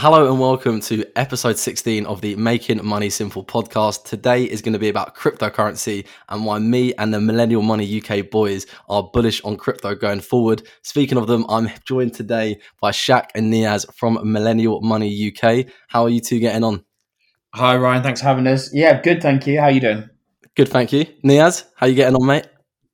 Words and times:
Hello 0.00 0.30
and 0.30 0.38
welcome 0.38 0.78
to 0.82 1.04
episode 1.16 1.58
16 1.58 2.06
of 2.06 2.20
the 2.20 2.36
Making 2.36 2.86
Money 2.86 3.10
Simple 3.10 3.44
podcast. 3.44 4.04
Today 4.04 4.44
is 4.44 4.62
going 4.62 4.74
to 4.74 4.78
be 4.78 4.88
about 4.88 5.16
cryptocurrency 5.16 6.06
and 6.28 6.44
why 6.44 6.60
me 6.60 6.94
and 6.98 7.12
the 7.12 7.20
Millennial 7.20 7.62
Money 7.62 8.00
UK 8.00 8.30
boys 8.30 8.64
are 8.88 9.02
bullish 9.02 9.42
on 9.42 9.56
crypto 9.56 9.96
going 9.96 10.20
forward. 10.20 10.62
Speaking 10.82 11.18
of 11.18 11.26
them, 11.26 11.44
I'm 11.48 11.68
joined 11.84 12.14
today 12.14 12.60
by 12.80 12.92
Shaq 12.92 13.30
and 13.34 13.52
Niaz 13.52 13.92
from 13.92 14.20
Millennial 14.22 14.80
Money 14.82 15.32
UK. 15.36 15.66
How 15.88 16.04
are 16.04 16.10
you 16.10 16.20
two 16.20 16.38
getting 16.38 16.62
on? 16.62 16.84
Hi 17.56 17.76
Ryan, 17.76 18.04
thanks 18.04 18.20
for 18.20 18.28
having 18.28 18.46
us. 18.46 18.72
Yeah, 18.72 19.02
good, 19.02 19.20
thank 19.20 19.48
you. 19.48 19.58
How 19.58 19.64
are 19.64 19.72
you 19.72 19.80
doing? 19.80 20.08
Good, 20.54 20.68
thank 20.68 20.92
you. 20.92 21.06
Niaz, 21.24 21.64
how 21.74 21.86
are 21.86 21.88
you 21.88 21.96
getting 21.96 22.14
on, 22.14 22.24
mate? 22.24 22.46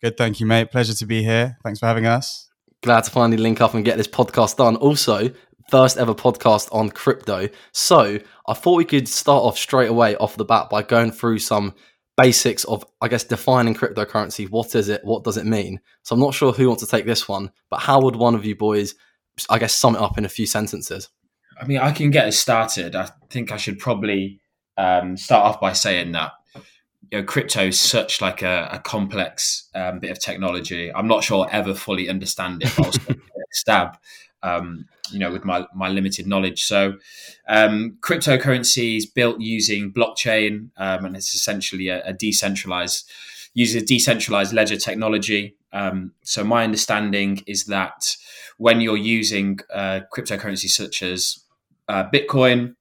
Good, 0.03 0.17
thank 0.17 0.41
you, 0.41 0.47
mate. 0.47 0.71
Pleasure 0.71 0.95
to 0.95 1.05
be 1.05 1.23
here. 1.23 1.59
Thanks 1.63 1.81
for 1.81 1.87
having 1.87 2.07
us. 2.07 2.49
Glad 2.83 3.05
to 3.05 3.11
finally 3.11 3.37
link 3.37 3.61
up 3.61 3.75
and 3.75 3.85
get 3.85 3.99
this 3.99 4.09
podcast 4.09 4.57
done. 4.57 4.77
Also, 4.77 5.33
first 5.75 5.99
ever 5.99 6.15
podcast 6.15 6.69
on 6.71 6.89
crypto. 6.89 7.49
So 7.73 8.21
I 8.47 8.55
thought 8.55 8.77
we 8.77 8.85
could 8.85 9.09
start 9.09 9.43
off 9.43 9.59
straight 9.59 9.89
away 9.89 10.15
off 10.19 10.37
the 10.37 10.45
bat 10.45 10.71
by 10.71 10.85
going 10.85 11.11
through 11.11 11.41
some 11.41 11.75
basics 12.17 12.63
of, 12.63 12.85
I 13.01 13.09
guess, 13.09 13.25
defining 13.25 13.75
cryptocurrency. 13.75 14.49
What 14.49 14.77
is 14.77 14.89
it? 14.89 15.01
What 15.03 15.25
does 15.25 15.37
it 15.37 15.47
mean? 15.47 15.81
So 16.05 16.15
I'm 16.15 16.21
not 16.21 16.33
sure 16.33 16.53
who 16.53 16.69
wants 16.69 16.85
to 16.85 16.89
take 16.89 17.07
this 17.07 17.29
one, 17.29 17.51
but 17.71 17.81
how 17.81 18.01
would 18.03 18.15
one 18.15 18.37
of 18.37 18.45
you 18.45 18.55
boys, 18.55 18.95
I 19.51 19.59
guess, 19.59 19.75
sum 19.75 19.97
it 19.97 20.01
up 20.01 20.17
in 20.17 20.25
a 20.25 20.29
few 20.29 20.47
sentences? 20.47 21.09
I 21.61 21.67
mean, 21.67 21.79
I 21.79 21.91
can 21.91 22.13
get 22.13 22.29
us 22.29 22.39
started. 22.39 22.95
I 22.95 23.11
think 23.29 23.51
I 23.51 23.57
should 23.57 23.81
probably 23.81 24.39
um, 24.77 25.17
start 25.17 25.45
off 25.45 25.61
by 25.61 25.73
saying 25.73 26.13
that 26.13 26.35
you 27.11 27.19
know, 27.19 27.25
crypto 27.25 27.67
is 27.67 27.81
such 27.81 28.21
like 28.21 28.43
a, 28.43 28.69
a 28.71 28.79
complex 28.79 29.71
um, 29.75 29.99
bit 29.99 30.13
of 30.13 30.21
technology. 30.21 30.95
I'm 30.95 31.09
not 31.09 31.25
sure 31.25 31.45
I'll 31.45 31.51
ever 31.51 31.75
fully 31.75 32.09
understand 32.09 32.63
it. 32.63 32.73
But 32.77 32.87
I'll 32.87 33.17
stab 33.51 33.97
um, 34.45 34.87
you 35.11 35.19
know, 35.19 35.33
with 35.33 35.45
my, 35.45 35.67
my 35.75 35.89
limited 35.89 36.27
knowledge. 36.27 36.63
So, 36.65 36.99
um, 37.49 37.97
cryptocurrency 38.01 38.97
is 38.97 39.07
built 39.07 39.41
using 39.41 39.93
blockchain, 39.93 40.71
um, 40.77 41.05
and 41.07 41.17
it's 41.17 41.35
essentially 41.35 41.89
a, 41.89 42.05
a, 42.05 42.13
decentralized 42.13 43.11
uses 43.55 43.83
a 43.83 43.85
decentralized 43.85 44.53
ledger 44.53 44.77
technology. 44.77 45.57
Um, 45.73 46.13
so, 46.23 46.45
my 46.45 46.63
understanding 46.63 47.43
is 47.47 47.65
that 47.65 48.17
when 48.59 48.81
you're 48.81 48.97
using 48.97 49.59
uh, 49.73 50.01
cryptocurrency 50.15 50.69
such 50.69 51.03
as 51.03 51.41
uh, 51.89 52.05
Bitcoin, 52.13 52.77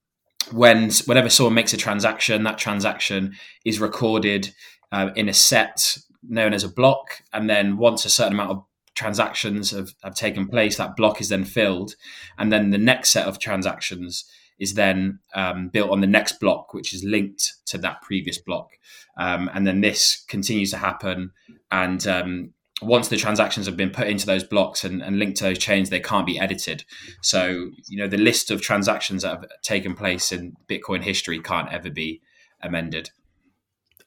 when 0.51 0.91
whenever 1.05 1.29
someone 1.29 1.55
makes 1.55 1.73
a 1.73 1.77
transaction, 1.77 2.43
that 2.43 2.57
transaction 2.57 3.35
is 3.65 3.79
recorded 3.79 4.53
uh, 4.91 5.09
in 5.15 5.29
a 5.29 5.33
set 5.33 5.97
known 6.21 6.53
as 6.53 6.63
a 6.63 6.69
block, 6.69 7.21
and 7.31 7.49
then 7.49 7.77
once 7.77 8.05
a 8.05 8.09
certain 8.09 8.33
amount 8.33 8.51
of 8.51 8.63
transactions 9.03 9.71
have, 9.71 9.93
have 10.01 10.15
taken 10.15 10.47
place, 10.47 10.77
that 10.77 10.95
block 10.95 11.19
is 11.19 11.27
then 11.27 11.43
filled. 11.43 11.95
And 12.37 12.53
then 12.53 12.69
the 12.69 12.77
next 12.77 13.11
set 13.11 13.27
of 13.27 13.37
transactions 13.37 14.23
is 14.59 14.75
then 14.75 15.19
um, 15.35 15.67
built 15.67 15.91
on 15.91 15.99
the 15.99 16.07
next 16.07 16.39
block, 16.39 16.73
which 16.73 16.93
is 16.93 17.03
linked 17.03 17.53
to 17.65 17.77
that 17.79 18.01
previous 18.01 18.37
block. 18.37 18.69
Um, 19.17 19.49
and 19.53 19.67
then 19.67 19.81
this 19.81 20.23
continues 20.29 20.71
to 20.71 20.77
happen. 20.77 21.31
And 21.69 22.07
um, 22.07 22.53
once 22.81 23.09
the 23.09 23.17
transactions 23.17 23.65
have 23.65 23.75
been 23.75 23.89
put 23.89 24.07
into 24.07 24.25
those 24.25 24.45
blocks 24.45 24.85
and, 24.85 25.01
and, 25.03 25.19
linked 25.19 25.37
to 25.39 25.43
those 25.43 25.57
chains, 25.57 25.89
they 25.89 25.99
can't 25.99 26.25
be 26.25 26.39
edited. 26.39 26.85
So, 27.21 27.71
you 27.89 27.97
know, 27.97 28.07
the 28.07 28.17
list 28.17 28.51
of 28.51 28.61
transactions 28.61 29.23
that 29.23 29.31
have 29.31 29.45
taken 29.63 29.95
place 29.95 30.31
in 30.31 30.55
Bitcoin 30.69 31.03
history 31.03 31.39
can't 31.41 31.71
ever 31.73 31.89
be 31.89 32.21
amended. 32.61 33.09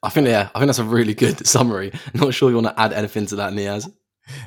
I 0.01 0.09
think, 0.09 0.27
yeah, 0.27 0.49
I 0.55 0.59
think 0.59 0.69
that's 0.69 0.79
a 0.79 0.83
really 0.83 1.13
good 1.13 1.45
summary. 1.55 1.91
Not 2.15 2.33
sure 2.33 2.49
you 2.49 2.55
want 2.55 2.75
to 2.75 2.79
add 2.79 2.93
anything 2.93 3.27
to 3.27 3.35
that, 3.37 3.53
Niaz. 3.53 3.91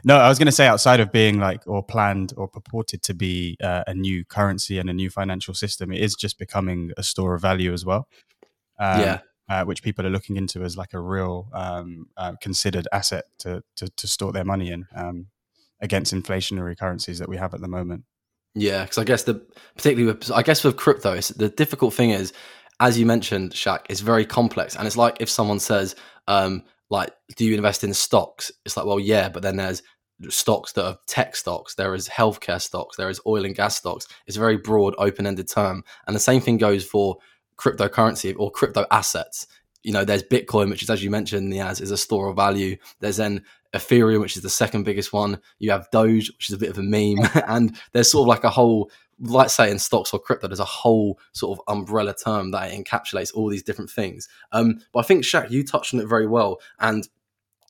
No, 0.05 0.17
I 0.17 0.29
was 0.29 0.39
going 0.39 0.47
to 0.47 0.53
say 0.53 0.67
outside 0.67 1.01
of 1.01 1.13
being 1.13 1.39
like 1.39 1.67
or 1.67 1.83
planned 1.83 2.33
or 2.37 2.49
purported 2.49 3.03
to 3.05 3.15
be 3.15 3.57
uh, 3.63 3.85
a 3.87 3.95
new 3.95 4.25
currency 4.25 4.79
and 4.79 4.89
a 4.91 4.93
new 4.93 5.11
financial 5.11 5.55
system, 5.55 5.93
it 5.93 6.01
is 6.01 6.15
just 6.15 6.39
becoming 6.39 6.93
a 6.97 7.03
store 7.03 7.35
of 7.35 7.43
value 7.43 7.73
as 7.73 7.85
well. 7.85 8.09
Um, 8.79 9.01
yeah. 9.01 9.21
Uh, 9.49 9.65
which 9.65 9.83
people 9.83 10.07
are 10.07 10.11
looking 10.11 10.37
into 10.37 10.63
as 10.63 10.77
like 10.77 10.95
a 10.95 11.01
real 11.01 11.49
um, 11.53 12.07
uh, 12.17 12.35
considered 12.41 12.87
asset 12.93 13.25
to, 13.37 13.61
to, 13.75 13.89
to 13.97 14.07
store 14.07 14.31
their 14.31 14.45
money 14.45 14.71
in 14.71 14.87
um, 14.95 15.27
against 15.81 16.15
inflationary 16.15 16.79
currencies 16.79 17.19
that 17.19 17.29
we 17.29 17.37
have 17.37 17.53
at 17.53 17.61
the 17.61 17.67
moment. 17.67 18.05
Yeah, 18.55 18.85
because 18.85 18.99
I 18.99 19.05
guess 19.05 19.25
the 19.25 19.35
particularly 19.77 20.13
with 20.13 20.31
I 20.33 20.43
guess 20.43 20.65
with 20.65 20.77
crypto, 20.77 21.15
the 21.21 21.49
difficult 21.49 21.95
thing 21.95 22.11
is, 22.11 22.33
as 22.81 22.99
you 22.99 23.07
mentioned, 23.07 23.53
Shaq, 23.53 23.81
it's 23.89 24.01
very 24.01 24.25
complex, 24.25 24.77
and 24.77 24.87
it's 24.87 24.97
like 24.97 25.19
if 25.21 25.31
someone 25.31 25.61
says, 25.61 25.95
um, 26.27 26.65
like 26.91 27.13
do 27.37 27.45
you 27.45 27.55
invest 27.55 27.85
in 27.85 27.95
stocks? 27.95 28.53
It's 28.65 28.77
like 28.77 28.87
well 28.87 29.01
yeah 29.01 29.29
but 29.29 29.43
then 29.43 29.57
there's 29.57 29.83
stocks 30.29 30.73
that 30.73 30.85
are 30.85 30.99
tech 31.07 31.35
stocks 31.35 31.75
there 31.77 31.95
is 31.95 32.07
healthcare 32.07 32.61
stocks 32.61 32.95
there 32.97 33.09
is 33.09 33.21
oil 33.27 33.45
and 33.45 33.55
gas 33.55 33.77
stocks. 33.77 34.07
It's 34.27 34.37
a 34.37 34.41
very 34.41 34.59
broad 34.59 34.95
open-ended 34.99 35.49
term. 35.49 35.83
And 36.07 36.15
the 36.15 36.21
same 36.21 36.41
thing 36.41 36.59
goes 36.59 36.85
for 36.85 37.17
cryptocurrency 37.57 38.35
or 38.39 38.51
crypto 38.51 38.87
assets. 38.91 39.47
You 39.83 39.93
know 39.93 40.05
there's 40.05 40.23
bitcoin 40.23 40.69
which 40.69 40.83
is 40.83 40.91
as 40.91 41.03
you 41.03 41.11
mentioned 41.11 41.51
Niaz 41.51 41.81
is 41.81 41.91
a 41.91 41.97
store 41.97 42.29
of 42.29 42.37
value. 42.37 42.77
There's 43.01 43.17
then 43.17 43.45
ethereum 43.73 44.21
which 44.21 44.37
is 44.37 44.43
the 44.43 44.51
second 44.51 44.83
biggest 44.83 45.13
one. 45.13 45.41
You 45.59 45.71
have 45.71 45.91
doge 45.91 46.31
which 46.33 46.51
is 46.51 46.55
a 46.55 46.59
bit 46.59 46.71
of 46.71 46.79
a 46.79 46.83
meme. 46.83 47.27
And 47.47 47.77
there's 47.93 48.11
sort 48.11 48.25
of 48.25 48.29
like 48.29 48.45
a 48.45 48.51
whole 48.51 48.91
like 49.21 49.51
say 49.51 49.71
in 49.71 49.79
stocks 49.79 50.13
or 50.13 50.19
crypto, 50.19 50.49
there's 50.49 50.61
a 50.61 50.65
whole 50.65 51.19
sort 51.33 51.59
of 51.59 51.65
umbrella 51.69 52.15
term 52.15 52.51
that 52.53 52.73
encapsulates 52.73 53.35
all 53.35 53.49
these 53.49 53.63
different 53.63 53.91
things. 53.91 54.29
Um, 54.53 54.81
but 54.93 55.01
I 55.01 55.03
think 55.03 55.25
Shaq, 55.25 55.51
you 55.51 55.65
touched 55.65 55.95
on 55.95 56.01
it 56.01 56.09
very 56.09 56.27
well. 56.27 56.61
And 56.79 57.07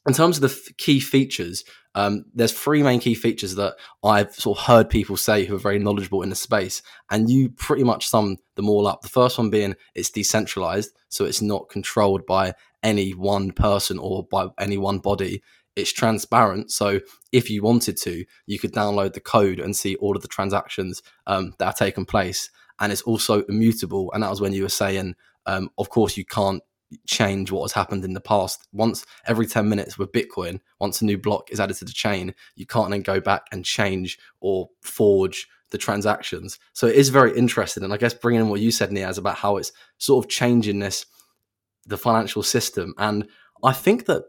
in 0.07 0.15
terms 0.15 0.39
of 0.39 0.43
the 0.43 0.49
f- 0.49 0.77
key 0.77 1.01
features, 1.01 1.65
um, 1.95 2.25
there's 2.35 2.53
three 2.53 2.83
main 2.83 3.01
key 3.01 3.15
features 3.15 3.57
that 3.57 3.75
I've 4.03 4.33
sort 4.35 4.59
of 4.59 4.65
heard 4.65 4.89
people 4.89 5.17
say 5.17 5.45
who 5.45 5.57
are 5.57 5.59
very 5.59 5.79
knowledgeable 5.79 6.23
in 6.23 6.31
the 6.31 6.37
space, 6.37 6.83
and 7.11 7.29
you 7.29 7.51
pretty 7.51 7.85
much 7.85 8.09
sum 8.09 8.37
them 8.55 8.69
all 8.69 8.87
up. 8.87 9.03
The 9.03 9.09
first 9.09 9.37
one 9.37 9.51
being 9.51 9.75
it's 9.95 10.11
decentralized, 10.11 10.93
so 11.09 11.25
it's 11.25 11.43
not 11.43 11.69
controlled 11.69 12.25
by 12.27 12.55
any 12.83 13.11
one 13.11 13.51
person 13.51 13.99
or 13.99 14.25
by 14.31 14.47
any 14.59 14.79
one 14.79 15.01
body 15.01 15.43
it's 15.81 15.93
transparent. 15.93 16.71
So 16.71 17.01
if 17.33 17.51
you 17.51 17.63
wanted 17.63 17.97
to, 17.99 18.25
you 18.47 18.59
could 18.59 18.73
download 18.73 19.15
the 19.15 19.21
code 19.21 19.61
and 19.61 19.75
see 19.75 19.97
all 19.97 20.17
of 20.17 20.23
the 20.23 20.29
transactions 20.29 21.03
um, 21.27 21.55
that 21.59 21.67
are 21.67 21.73
taking 21.73 22.05
place. 22.05 22.51
And 22.79 22.93
it's 22.93 23.03
also 23.03 23.43
immutable. 23.43 24.11
And 24.13 24.23
that 24.23 24.31
was 24.31 24.41
when 24.41 24.53
you 24.53 24.63
were 24.63 24.69
saying, 24.69 25.15
um, 25.47 25.71
of 25.79 25.91
course, 25.91 26.17
you 26.17 26.25
can't 26.25 26.63
change 27.07 27.53
what 27.53 27.63
has 27.63 27.73
happened 27.73 28.05
in 28.05 28.15
the 28.15 28.21
past. 28.21 28.67
Once 28.73 29.05
every 29.27 29.47
10 29.47 29.69
minutes 29.69 29.99
with 29.99 30.13
Bitcoin, 30.13 30.61
once 30.81 31.01
a 31.01 31.05
new 31.05 31.19
block 31.19 31.51
is 31.51 31.61
added 31.61 31.77
to 31.77 31.85
the 31.85 31.93
chain, 31.93 32.35
you 32.57 32.67
can't 32.67 32.91
then 32.91 33.03
go 33.03 33.21
back 33.21 33.43
and 33.53 33.65
change 33.65 34.19
or 34.41 34.69
forge 34.83 35.47
the 35.71 35.79
transactions. 35.79 36.59
So 36.73 36.87
it 36.87 36.97
is 36.97 37.11
very 37.11 37.37
interesting. 37.37 37.85
And 37.85 37.93
I 37.93 37.97
guess 37.97 38.15
bringing 38.15 38.43
in 38.43 38.49
what 38.49 38.61
you 38.61 38.71
said, 38.71 38.91
Niaz, 38.91 39.19
about 39.19 39.37
how 39.37 39.57
it's 39.57 39.73
sort 39.99 40.25
of 40.25 40.31
changing 40.31 40.81
this, 40.81 41.07
the 41.87 41.99
financial 41.99 42.43
system. 42.43 42.95
And 42.99 43.29
I 43.63 43.73
think 43.73 44.07
that 44.07 44.25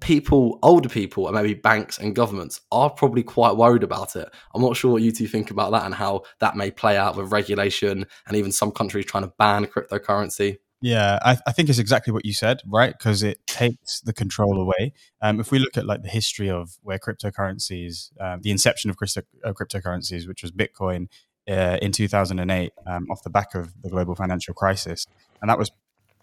people, 0.00 0.58
older 0.62 0.88
people, 0.88 1.26
and 1.26 1.34
maybe 1.34 1.54
banks 1.54 1.98
and 1.98 2.14
governments 2.14 2.60
are 2.70 2.90
probably 2.90 3.22
quite 3.22 3.56
worried 3.56 3.82
about 3.82 4.16
it. 4.16 4.28
I'm 4.54 4.62
not 4.62 4.76
sure 4.76 4.92
what 4.92 5.02
you 5.02 5.12
two 5.12 5.26
think 5.26 5.50
about 5.50 5.72
that 5.72 5.84
and 5.84 5.94
how 5.94 6.22
that 6.40 6.56
may 6.56 6.70
play 6.70 6.96
out 6.96 7.16
with 7.16 7.32
regulation 7.32 8.06
and 8.26 8.36
even 8.36 8.52
some 8.52 8.70
countries 8.70 9.06
trying 9.06 9.24
to 9.24 9.32
ban 9.38 9.66
cryptocurrency. 9.66 10.58
Yeah, 10.84 11.18
I, 11.22 11.38
I 11.46 11.52
think 11.52 11.70
it's 11.70 11.78
exactly 11.78 12.12
what 12.12 12.26
you 12.26 12.34
said, 12.34 12.60
right? 12.66 12.92
Because 12.92 13.22
it 13.22 13.46
takes 13.46 14.02
the 14.02 14.12
control 14.12 14.60
away. 14.60 14.92
Um, 15.22 15.40
if 15.40 15.50
we 15.50 15.58
look 15.58 15.78
at 15.78 15.86
like 15.86 16.02
the 16.02 16.10
history 16.10 16.50
of 16.50 16.76
where 16.82 16.98
cryptocurrencies, 16.98 18.10
uh, 18.20 18.36
the 18.38 18.50
inception 18.50 18.90
of 18.90 18.98
crypto, 18.98 19.22
uh, 19.42 19.54
cryptocurrencies, 19.54 20.28
which 20.28 20.42
was 20.42 20.52
Bitcoin 20.52 21.06
uh, 21.48 21.78
in 21.80 21.90
2008, 21.90 22.72
um, 22.86 23.06
off 23.10 23.22
the 23.22 23.30
back 23.30 23.54
of 23.54 23.72
the 23.80 23.88
global 23.88 24.14
financial 24.14 24.52
crisis, 24.52 25.06
and 25.40 25.48
that 25.48 25.58
was 25.58 25.70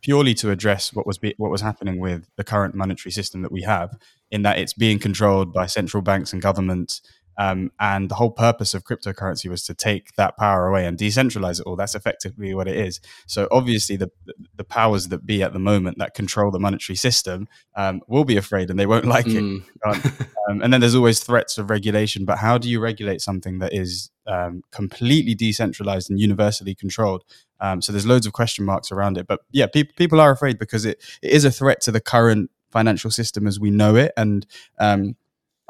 purely 0.02 0.34
to 0.36 0.52
address 0.52 0.94
what 0.94 1.06
was 1.06 1.18
be, 1.18 1.34
what 1.38 1.52
was 1.52 1.62
happening 1.62 2.00
with 2.00 2.28
the 2.36 2.44
current 2.44 2.76
monetary 2.76 3.12
system 3.12 3.42
that 3.42 3.52
we 3.52 3.62
have, 3.62 3.98
in 4.32 4.42
that 4.44 4.58
it's 4.58 4.74
being 4.74 5.00
controlled 5.00 5.54
by 5.54 5.66
central 5.66 6.02
banks 6.02 6.34
and 6.34 6.42
governments. 6.42 7.02
Um, 7.38 7.72
and 7.80 8.10
the 8.10 8.16
whole 8.16 8.32
purpose 8.32 8.74
of 8.74 8.84
cryptocurrency 8.84 9.50
was 9.50 9.64
to 9.66 9.74
take 9.74 10.14
that 10.16 10.38
power 10.38 10.68
away 10.68 10.86
and 10.86 10.98
decentralize 10.98 11.60
it 11.60 11.66
all. 11.66 11.76
That's 11.76 11.96
effectively 11.96 12.54
what 12.54 12.68
it 12.68 12.76
is. 12.76 13.00
So 13.26 13.48
obviously, 13.52 13.96
the 13.96 14.12
the 14.56 14.64
powers 14.64 15.08
that 15.08 15.26
be 15.26 15.42
at 15.42 15.54
the 15.54 15.60
moment 15.60 15.98
that 16.00 16.14
control 16.14 16.52
the 16.52 16.60
monetary 16.60 16.96
system 16.96 17.48
um, 17.76 18.02
will 18.08 18.26
be 18.26 18.38
afraid 18.38 18.70
and 18.70 18.80
they 18.80 18.86
won't 18.86 19.06
like 19.16 19.26
mm. 19.26 19.64
it. 19.86 20.28
um, 20.50 20.62
and 20.62 20.74
then 20.74 20.82
there's 20.82 20.96
always 20.96 21.22
threats 21.22 21.58
of 21.58 21.70
regulation. 21.70 22.26
But 22.26 22.38
how 22.40 22.58
do 22.58 22.70
you 22.70 22.80
regulate 22.80 23.22
something 23.22 23.60
that 23.60 23.74
is 23.74 24.12
um, 24.28 24.62
completely 24.72 25.34
decentralized 25.34 26.10
and 26.10 26.20
universally 26.20 26.76
controlled? 26.76 27.24
Um, 27.60 27.82
so 27.82 27.92
there's 27.92 28.08
loads 28.08 28.26
of 28.26 28.34
question 28.34 28.66
marks 28.66 28.92
around 28.92 29.18
it. 29.18 29.28
But 29.28 29.42
yeah, 29.52 29.68
pe- 29.68 29.84
people 29.84 30.20
are 30.20 30.32
afraid 30.32 30.58
because 30.60 30.84
it, 30.84 31.02
it 31.22 31.32
is 31.32 31.46
a 31.46 31.52
threat 31.52 31.80
to 31.82 31.92
the 31.92 32.02
current 32.02 32.50
financial 32.72 33.12
system 33.12 33.48
as 33.48 33.60
we 33.60 33.70
know 33.70 33.96
it. 33.96 34.12
And 34.18 34.46
um, 34.80 35.16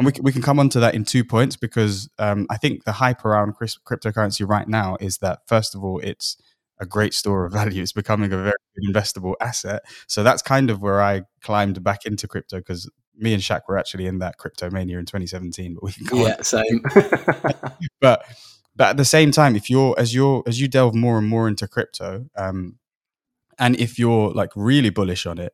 and 0.01 0.06
we, 0.07 0.19
we 0.21 0.31
can 0.31 0.42
come 0.42 0.59
on 0.59 0.68
to 0.69 0.80
that 0.80 0.95
in 0.95 1.06
two 1.06 1.24
points 1.24 1.56
because 1.56 2.09
um, 2.18 2.48
I 2.50 2.57
think 2.57 2.86
the 2.86 2.94
hype 2.94 3.24
around 3.24 3.56
cryptocurrency 3.56 4.48
right 4.48 4.68
now 4.68 4.98
is 5.00 5.19
that, 5.19 5.42
first 5.45 5.75
of 5.75 5.83
all, 5.83 6.00
it's 6.00 6.38
a 6.80 6.88
great 6.88 7.13
store 7.13 7.45
of 7.45 7.53
value. 7.53 7.83
It's 7.83 7.92
becoming 7.92 8.33
a 8.33 8.38
very 8.38 8.53
investable 8.83 9.36
asset. 9.39 9.83
So 10.07 10.24
that's 10.24 10.42
kind 10.42 10.71
of 10.71 10.81
where 10.81 11.03
I 11.03 11.21
climbed 11.44 11.83
back 11.83 12.06
into 12.06 12.27
crypto 12.27 12.57
because 12.57 12.89
me 13.15 13.33
and 13.33 13.44
Shaq 13.44 13.62
were 13.68 13.77
actually 13.77 14.07
in 14.07 14.18
that 14.19 14.38
crypto 14.38 14.71
mania 14.71 14.98
in 14.98 15.06
2017. 15.06 15.75
But 15.75 15.83
we 15.83 15.92
can 15.92 16.18
yeah, 16.18 16.42
same. 16.42 16.81
but 18.01 18.25
but 18.75 18.89
at 18.89 18.97
the 18.97 19.06
same 19.06 19.31
time, 19.31 19.56
if 19.56 19.69
you're 19.69 19.94
as 20.00 20.15
you're 20.15 20.42
as 20.47 20.59
you 20.59 20.68
delve 20.68 20.95
more 20.95 21.19
and 21.19 21.27
more 21.27 21.47
into 21.47 21.68
crypto, 21.68 22.25
um, 22.36 22.80
and 23.59 23.80
if 23.80 24.00
you're 24.00 24.31
like 24.31 24.50
really 24.56 24.89
bullish 24.89 25.27
on 25.27 25.38
it 25.38 25.54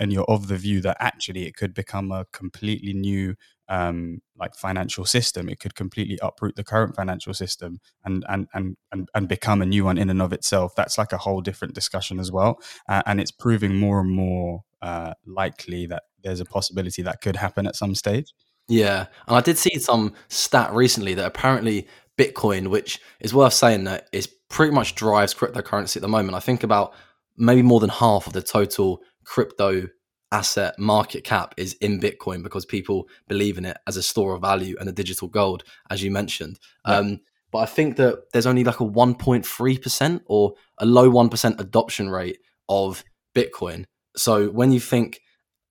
and 0.00 0.12
you're 0.12 0.24
of 0.24 0.48
the 0.48 0.56
view 0.56 0.80
that 0.80 0.96
actually 0.98 1.46
it 1.46 1.54
could 1.54 1.72
become 1.72 2.10
a 2.10 2.26
completely 2.32 2.92
new 2.92 3.36
um, 3.68 4.20
like 4.38 4.54
financial 4.54 5.04
system 5.04 5.48
it 5.48 5.58
could 5.58 5.74
completely 5.74 6.18
uproot 6.22 6.56
the 6.56 6.64
current 6.64 6.94
financial 6.94 7.34
system 7.34 7.80
and, 8.04 8.24
and 8.28 8.46
and 8.54 8.76
and 8.92 9.08
and 9.14 9.28
become 9.28 9.62
a 9.62 9.66
new 9.66 9.84
one 9.84 9.98
in 9.98 10.10
and 10.10 10.22
of 10.22 10.32
itself. 10.32 10.74
That's 10.76 10.98
like 10.98 11.12
a 11.12 11.18
whole 11.18 11.40
different 11.40 11.74
discussion 11.74 12.20
as 12.20 12.30
well. 12.30 12.60
Uh, 12.88 13.02
and 13.06 13.20
it's 13.20 13.32
proving 13.32 13.76
more 13.76 14.00
and 14.00 14.10
more 14.10 14.62
uh, 14.82 15.14
likely 15.26 15.86
that 15.86 16.04
there's 16.22 16.40
a 16.40 16.44
possibility 16.44 17.02
that 17.02 17.20
could 17.20 17.36
happen 17.36 17.66
at 17.66 17.76
some 17.76 17.94
stage. 17.94 18.32
Yeah 18.68 19.06
and 19.28 19.36
i 19.36 19.40
did 19.40 19.56
see 19.56 19.78
some 19.78 20.12
stat 20.26 20.72
recently 20.72 21.14
that 21.14 21.24
apparently 21.24 21.86
bitcoin 22.18 22.66
which 22.66 23.00
is 23.20 23.32
worth 23.32 23.52
saying 23.52 23.84
that 23.84 24.08
is 24.12 24.28
pretty 24.48 24.72
much 24.72 24.94
drives 24.94 25.34
cryptocurrency 25.34 25.96
at 25.96 26.02
the 26.02 26.08
moment. 26.08 26.34
I 26.34 26.40
think 26.40 26.62
about 26.62 26.94
maybe 27.36 27.62
more 27.62 27.80
than 27.80 27.90
half 27.90 28.26
of 28.26 28.32
the 28.32 28.42
total 28.42 29.00
crypto 29.24 29.88
asset 30.32 30.78
market 30.78 31.24
cap 31.24 31.54
is 31.56 31.74
in 31.74 32.00
Bitcoin 32.00 32.42
because 32.42 32.64
people 32.64 33.08
believe 33.28 33.58
in 33.58 33.64
it 33.64 33.76
as 33.86 33.96
a 33.96 34.02
store 34.02 34.34
of 34.34 34.42
value 34.42 34.76
and 34.80 34.88
a 34.88 34.92
digital 34.92 35.28
gold, 35.28 35.64
as 35.90 36.02
you 36.02 36.10
mentioned. 36.10 36.58
Yeah. 36.86 36.98
Um, 36.98 37.20
but 37.52 37.58
I 37.58 37.66
think 37.66 37.96
that 37.96 38.32
there's 38.32 38.46
only 38.46 38.64
like 38.64 38.80
a 38.80 38.84
1.3% 38.84 40.20
or 40.26 40.54
a 40.78 40.86
low 40.86 41.10
1% 41.10 41.60
adoption 41.60 42.10
rate 42.10 42.38
of 42.68 43.04
Bitcoin. 43.34 43.84
So 44.16 44.48
when 44.48 44.72
you 44.72 44.80
think 44.80 45.20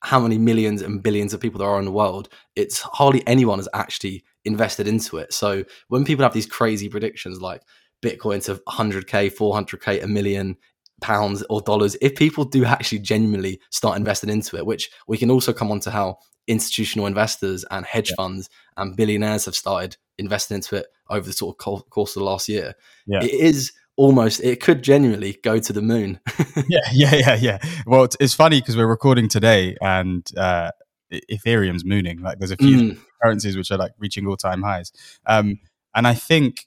how 0.01 0.19
many 0.19 0.37
millions 0.37 0.81
and 0.81 1.01
billions 1.01 1.33
of 1.33 1.41
people 1.41 1.59
there 1.59 1.67
are 1.67 1.79
in 1.79 1.85
the 1.85 1.91
world, 1.91 2.29
it's 2.55 2.79
hardly 2.81 3.23
anyone 3.27 3.59
has 3.59 3.67
actually 3.73 4.23
invested 4.45 4.87
into 4.87 5.17
it. 5.17 5.33
So 5.33 5.63
when 5.87 6.05
people 6.05 6.23
have 6.23 6.33
these 6.33 6.45
crazy 6.45 6.89
predictions 6.89 7.41
like 7.41 7.61
Bitcoin 8.03 8.43
to 8.45 8.55
100k, 8.67 9.35
400k, 9.35 10.03
a 10.03 10.07
million 10.07 10.57
pounds 11.05 11.43
or 11.51 11.61
dollars 11.61 11.95
if 12.01 12.15
people 12.15 12.43
do 12.43 12.65
actually 12.65 12.97
genuinely 12.97 13.59
start 13.69 13.95
investing 13.95 14.29
into 14.29 14.57
it 14.57 14.65
which 14.65 14.89
we 15.07 15.17
can 15.19 15.29
also 15.29 15.53
come 15.53 15.69
on 15.69 15.79
to 15.79 15.91
how 15.91 16.17
institutional 16.47 17.05
investors 17.05 17.63
and 17.69 17.85
hedge 17.85 18.09
yeah. 18.09 18.15
funds 18.15 18.49
and 18.75 18.95
billionaires 18.95 19.45
have 19.45 19.53
started 19.53 19.97
investing 20.17 20.55
into 20.55 20.75
it 20.75 20.87
over 21.09 21.27
the 21.27 21.33
sort 21.33 21.55
of 21.55 21.89
course 21.89 22.15
of 22.15 22.21
the 22.21 22.25
last 22.25 22.49
year 22.49 22.73
yeah. 23.05 23.23
it 23.23 23.31
is 23.31 23.71
almost 23.97 24.41
it 24.43 24.59
could 24.59 24.81
genuinely 24.83 25.37
go 25.43 25.59
to 25.59 25.71
the 25.71 25.81
moon 25.81 26.19
yeah 26.67 26.79
yeah 26.91 27.15
yeah 27.15 27.35
yeah 27.35 27.57
well 27.85 28.03
it's, 28.03 28.17
it's 28.19 28.33
funny 28.33 28.59
because 28.59 28.75
we're 28.75 28.87
recording 28.87 29.27
today 29.27 29.75
and 29.81 30.31
uh 30.37 30.71
ethereum's 31.31 31.85
mooning 31.85 32.19
like 32.19 32.39
there's 32.39 32.51
a 32.51 32.57
few 32.57 32.77
mm. 32.77 32.97
currencies 33.21 33.55
which 33.55 33.69
are 33.69 33.77
like 33.77 33.91
reaching 33.99 34.25
all-time 34.25 34.63
highs 34.63 34.91
um 35.27 35.59
and 35.93 36.07
i 36.07 36.13
think 36.15 36.65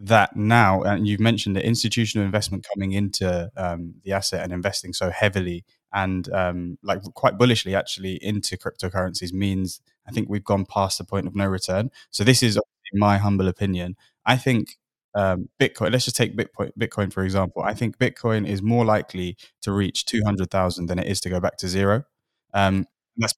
that 0.00 0.36
now, 0.36 0.82
and 0.82 1.08
you've 1.08 1.20
mentioned 1.20 1.56
the 1.56 1.66
institutional 1.66 2.24
investment 2.24 2.66
coming 2.72 2.92
into 2.92 3.50
um, 3.56 3.94
the 4.04 4.12
asset 4.12 4.42
and 4.42 4.52
investing 4.52 4.92
so 4.92 5.10
heavily 5.10 5.64
and 5.92 6.32
um, 6.32 6.78
like 6.82 7.02
quite 7.14 7.38
bullishly 7.38 7.74
actually 7.74 8.22
into 8.22 8.56
cryptocurrencies 8.56 9.32
means 9.32 9.80
I 10.06 10.12
think 10.12 10.28
we've 10.28 10.44
gone 10.44 10.66
past 10.66 10.98
the 10.98 11.04
point 11.04 11.26
of 11.26 11.34
no 11.34 11.46
return. 11.46 11.90
So 12.10 12.24
this 12.24 12.42
is 12.42 12.58
my 12.94 13.18
humble 13.18 13.48
opinion. 13.48 13.96
I 14.24 14.36
think 14.36 14.76
um, 15.14 15.48
Bitcoin. 15.58 15.90
Let's 15.90 16.04
just 16.04 16.16
take 16.16 16.36
Bitcoin, 16.36 16.70
Bitcoin 16.78 17.12
for 17.12 17.24
example. 17.24 17.62
I 17.62 17.74
think 17.74 17.98
Bitcoin 17.98 18.46
is 18.46 18.62
more 18.62 18.84
likely 18.84 19.36
to 19.62 19.72
reach 19.72 20.04
two 20.04 20.22
hundred 20.24 20.50
thousand 20.50 20.86
than 20.86 20.98
it 20.98 21.06
is 21.06 21.20
to 21.22 21.30
go 21.30 21.40
back 21.40 21.56
to 21.58 21.68
zero. 21.68 22.04
Um, 22.54 22.86
that's 23.16 23.34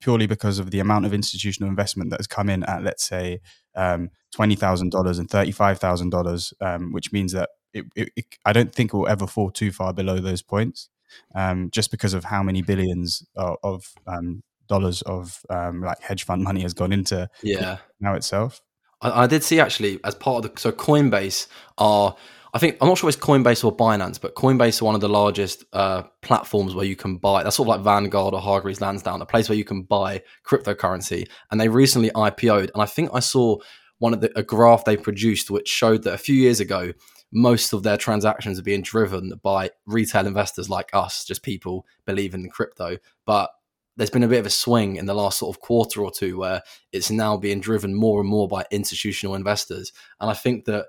purely 0.00 0.26
because 0.26 0.58
of 0.58 0.70
the 0.70 0.78
amount 0.78 1.06
of 1.06 1.12
institutional 1.12 1.68
investment 1.68 2.10
that 2.10 2.20
has 2.20 2.26
come 2.26 2.48
in 2.48 2.62
at, 2.64 2.84
let's 2.84 3.04
say, 3.04 3.40
um, 3.74 4.10
twenty 4.34 4.56
thousand 4.56 4.90
dollars 4.90 5.18
and 5.18 5.30
thirty-five 5.30 5.78
thousand 5.78 6.12
um, 6.12 6.22
dollars, 6.22 6.52
which 6.90 7.12
means 7.12 7.32
that 7.32 7.50
it, 7.72 7.86
it, 7.94 8.10
it, 8.16 8.24
I 8.44 8.52
don't 8.52 8.74
think 8.74 8.92
it 8.92 8.96
will 8.96 9.08
ever 9.08 9.26
fall 9.26 9.50
too 9.50 9.70
far 9.70 9.92
below 9.92 10.18
those 10.18 10.42
points, 10.42 10.88
um, 11.34 11.70
just 11.70 11.90
because 11.90 12.14
of 12.14 12.24
how 12.24 12.42
many 12.42 12.62
billions 12.62 13.24
of, 13.36 13.56
of 13.62 13.94
um, 14.06 14.42
dollars 14.68 15.02
of 15.02 15.44
um, 15.50 15.82
like 15.82 16.00
hedge 16.00 16.24
fund 16.24 16.42
money 16.42 16.62
has 16.62 16.74
gone 16.74 16.92
into 16.92 17.28
yeah 17.42 17.78
now 18.00 18.14
itself. 18.14 18.60
I, 19.00 19.24
I 19.24 19.26
did 19.26 19.44
see 19.44 19.60
actually 19.60 20.00
as 20.04 20.14
part 20.14 20.44
of 20.44 20.54
the 20.54 20.60
so 20.60 20.72
Coinbase 20.72 21.46
are 21.78 22.16
I 22.54 22.58
think 22.58 22.76
I'm 22.80 22.86
not 22.86 22.98
sure 22.98 23.08
it's 23.08 23.18
Coinbase 23.18 23.64
or 23.64 23.76
Binance, 23.76 24.20
but 24.20 24.36
Coinbase 24.36 24.80
are 24.80 24.84
one 24.84 24.94
of 24.94 25.00
the 25.00 25.08
largest 25.08 25.64
uh, 25.72 26.02
platforms 26.22 26.74
where 26.76 26.86
you 26.86 26.94
can 26.94 27.16
buy. 27.16 27.42
That's 27.42 27.56
sort 27.56 27.68
of 27.68 27.74
like 27.74 27.80
Vanguard 27.80 28.32
or 28.32 28.40
Hargreaves 28.40 28.80
Lansdown, 28.80 29.20
a 29.20 29.26
place 29.26 29.48
where 29.48 29.58
you 29.58 29.64
can 29.64 29.82
buy 29.82 30.22
cryptocurrency. 30.46 31.28
And 31.50 31.60
they 31.60 31.68
recently 31.68 32.10
IPO'd, 32.10 32.70
and 32.72 32.80
I 32.80 32.86
think 32.86 33.10
I 33.12 33.18
saw 33.18 33.58
one 33.98 34.12
of 34.12 34.20
the 34.20 34.36
a 34.38 34.42
graph 34.42 34.84
they 34.84 34.96
produced 34.96 35.50
which 35.50 35.68
showed 35.68 36.02
that 36.02 36.14
a 36.14 36.18
few 36.18 36.34
years 36.34 36.60
ago 36.60 36.92
most 37.34 37.72
of 37.72 37.82
their 37.82 37.96
transactions 37.96 38.58
are 38.58 38.62
being 38.62 38.82
driven 38.82 39.32
by 39.42 39.70
retail 39.86 40.26
investors 40.26 40.70
like 40.70 40.88
us, 40.92 41.24
just 41.24 41.42
people 41.42 41.84
believing 42.06 42.44
in 42.44 42.50
crypto. 42.50 42.96
But 43.26 43.50
there's 43.96 44.10
been 44.10 44.22
a 44.22 44.28
bit 44.28 44.38
of 44.38 44.46
a 44.46 44.50
swing 44.50 44.96
in 44.96 45.06
the 45.06 45.14
last 45.14 45.38
sort 45.38 45.54
of 45.54 45.60
quarter 45.60 46.02
or 46.02 46.12
two 46.12 46.38
where 46.38 46.62
it's 46.92 47.10
now 47.10 47.36
being 47.36 47.60
driven 47.60 47.94
more 47.94 48.20
and 48.20 48.28
more 48.28 48.46
by 48.46 48.64
institutional 48.70 49.34
investors. 49.34 49.92
And 50.20 50.30
I 50.30 50.34
think 50.34 50.64
that 50.66 50.86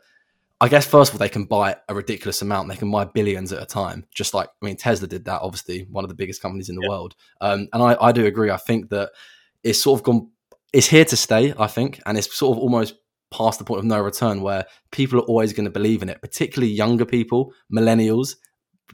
I 0.61 0.69
guess 0.69 0.85
first 0.85 1.11
of 1.11 1.15
all, 1.15 1.19
they 1.19 1.29
can 1.29 1.45
buy 1.45 1.75
a 1.89 1.95
ridiculous 1.95 2.41
amount. 2.41 2.69
They 2.69 2.77
can 2.77 2.89
buy 2.89 3.05
billions 3.05 3.51
at 3.51 3.61
a 3.61 3.65
time. 3.65 4.05
Just 4.13 4.33
like 4.33 4.49
I 4.61 4.65
mean, 4.65 4.77
Tesla 4.77 5.07
did 5.07 5.25
that. 5.25 5.41
Obviously, 5.41 5.87
one 5.91 6.03
of 6.03 6.09
the 6.09 6.15
biggest 6.15 6.41
companies 6.41 6.69
in 6.69 6.75
the 6.75 6.83
yeah. 6.83 6.89
world. 6.89 7.15
Um, 7.41 7.67
and 7.73 7.83
I, 7.83 7.97
I 7.99 8.11
do 8.11 8.25
agree. 8.25 8.49
I 8.51 8.57
think 8.57 8.89
that 8.89 9.11
it's 9.63 9.81
sort 9.81 9.99
of 9.99 10.03
gone. 10.03 10.29
It's 10.75 10.87
here 10.87 11.05
to 11.05 11.15
stay. 11.15 11.53
I 11.57 11.67
think, 11.67 12.01
and 12.05 12.17
it's 12.17 12.35
sort 12.35 12.57
of 12.57 12.61
almost 12.61 12.95
past 13.31 13.59
the 13.59 13.65
point 13.65 13.79
of 13.79 13.85
no 13.85 14.01
return, 14.01 14.41
where 14.41 14.65
people 14.91 15.19
are 15.19 15.23
always 15.23 15.53
going 15.53 15.65
to 15.65 15.71
believe 15.71 16.03
in 16.03 16.09
it. 16.09 16.21
Particularly 16.21 16.73
younger 16.73 17.05
people, 17.05 17.53
millennials. 17.73 18.35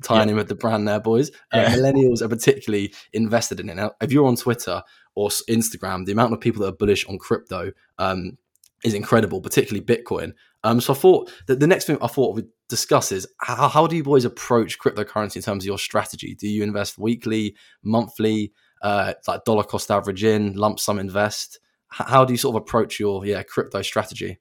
Tying 0.03 0.29
yeah. 0.29 0.31
in 0.31 0.37
with 0.37 0.47
the 0.47 0.55
brand 0.55 0.87
there, 0.87 1.01
boys. 1.01 1.31
Uh, 1.51 1.65
millennials 1.65 2.21
are 2.21 2.29
particularly 2.29 2.93
invested 3.13 3.59
in 3.59 3.67
it. 3.67 3.75
Now, 3.75 3.91
if 3.99 4.11
you're 4.11 4.27
on 4.27 4.37
Twitter 4.37 4.83
or 5.15 5.29
Instagram, 5.49 6.05
the 6.05 6.13
amount 6.13 6.33
of 6.33 6.39
people 6.39 6.61
that 6.61 6.69
are 6.69 6.77
bullish 6.77 7.05
on 7.07 7.17
crypto 7.17 7.71
um, 7.97 8.37
is 8.85 8.93
incredible, 8.93 9.41
particularly 9.41 9.83
Bitcoin. 9.83 10.33
Um, 10.63 10.79
so 10.79 10.93
I 10.93 10.95
thought 10.95 11.31
that 11.47 11.59
the 11.59 11.67
next 11.67 11.85
thing 11.85 11.97
I 12.01 12.07
thought 12.07 12.35
we'd 12.35 12.47
discuss 12.69 13.11
is 13.11 13.27
how, 13.41 13.67
how 13.67 13.87
do 13.87 13.95
you 13.97 14.03
boys 14.03 14.23
approach 14.23 14.79
cryptocurrency 14.79 15.37
in 15.37 15.41
terms 15.41 15.63
of 15.63 15.67
your 15.67 15.79
strategy? 15.79 16.35
Do 16.35 16.47
you 16.47 16.63
invest 16.63 16.97
weekly, 16.97 17.55
monthly, 17.83 18.53
uh, 18.81 19.13
like 19.27 19.43
dollar 19.43 19.63
cost 19.63 19.91
average 19.91 20.23
in, 20.23 20.53
lump 20.53 20.79
sum 20.79 20.99
invest? 20.99 21.59
How 21.91 22.25
do 22.25 22.33
you 22.33 22.37
sort 22.37 22.55
of 22.55 22.61
approach 22.61 22.99
your 22.99 23.25
yeah 23.25 23.43
crypto 23.43 23.81
strategy? 23.81 24.39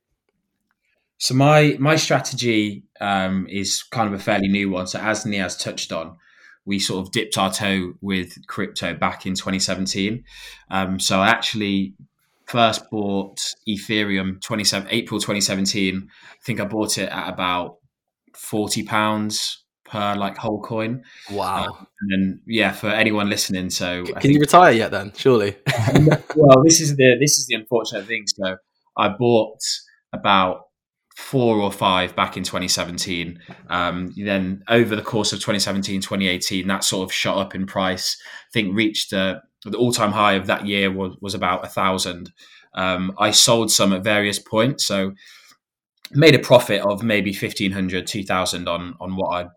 So 1.19 1.35
my 1.35 1.77
my 1.79 1.97
strategy 1.97 2.85
um, 3.01 3.47
is 3.49 3.83
kind 3.83 4.09
of 4.13 4.19
a 4.19 4.23
fairly 4.23 4.49
new 4.49 4.71
one. 4.71 4.87
So 4.87 4.99
as 5.01 5.25
Niaz 5.25 5.61
touched 5.61 5.93
on, 5.93 6.17
we 6.65 6.79
sort 6.79 7.07
of 7.07 7.13
dipped 7.13 7.37
our 7.37 7.53
toe 7.53 7.95
with 8.01 8.47
crypto 8.47 8.95
back 8.95 9.27
in 9.27 9.35
2017. 9.35 10.25
Um, 10.71 10.99
so 10.99 11.21
I 11.21 11.29
actually 11.29 11.95
first 12.47 12.89
bought 12.91 13.39
Ethereum 13.69 14.41
27 14.41 14.89
April 14.91 15.21
2017. 15.21 16.09
I 16.09 16.37
think 16.45 16.61
I 16.61 16.65
bought 16.65 16.99
it 16.99 17.09
at 17.09 17.29
about 17.29 17.77
40 18.35 18.85
pounds 18.85 19.60
per 19.91 20.15
like 20.15 20.37
whole 20.37 20.63
coin. 20.63 21.03
Wow. 21.31 21.65
Um, 21.65 21.87
and 22.01 22.11
then 22.13 22.41
yeah, 22.47 22.73
for 22.73 22.89
anyone 22.89 23.29
listening, 23.29 23.71
so 23.71 24.05
can, 24.05 24.15
can 24.15 24.31
you 24.31 24.41
retire 24.41 24.73
yet 24.73 24.91
then? 24.91 25.13
Surely. 25.17 25.57
well, 26.37 26.63
this 26.65 26.81
is 26.81 26.97
the 26.97 27.17
this 27.21 27.39
is 27.39 27.47
the 27.47 27.57
unfortunate 27.57 28.07
thing. 28.07 28.25
So 28.27 28.57
I 28.97 29.09
bought 29.09 29.59
about 30.13 30.67
four 31.17 31.57
or 31.57 31.73
five 31.73 32.15
back 32.17 32.37
in 32.37 32.45
2017. 32.45 33.41
Um, 33.69 34.15
then 34.17 34.63
over 34.69 34.97
the 34.97 35.03
course 35.03 35.33
of 35.33 35.41
2017, 35.41 36.01
2018, 36.01 36.67
that 36.69 36.85
sort 36.85 37.09
of 37.09 37.13
shot 37.13 37.39
up 37.39 37.55
in 37.55 37.67
price. 37.67 38.17
I 38.23 38.51
think 38.53 38.75
reached 38.75 39.11
the 39.11 39.43
the 39.65 39.77
all 39.77 39.93
time 39.93 40.13
high 40.13 40.35
of 40.35 40.47
that 40.47 40.67
year 40.67 40.91
was, 40.91 41.17
was 41.21 41.35
about 41.35 41.65
a 41.65 41.69
thousand. 41.69 42.33
Um, 42.75 43.13
I 43.19 43.33
sold 43.33 43.71
some 43.71 43.93
at 43.93 44.05
various 44.05 44.39
points, 44.39 44.87
so 44.87 45.13
made 46.13 46.35
a 46.35 46.39
profit 46.39 46.81
of 46.83 47.03
maybe 47.03 47.31
1500, 47.31 48.07
2000 48.07 48.69
on, 48.69 48.97
on 49.01 49.17
what 49.17 49.29
I 49.29 49.49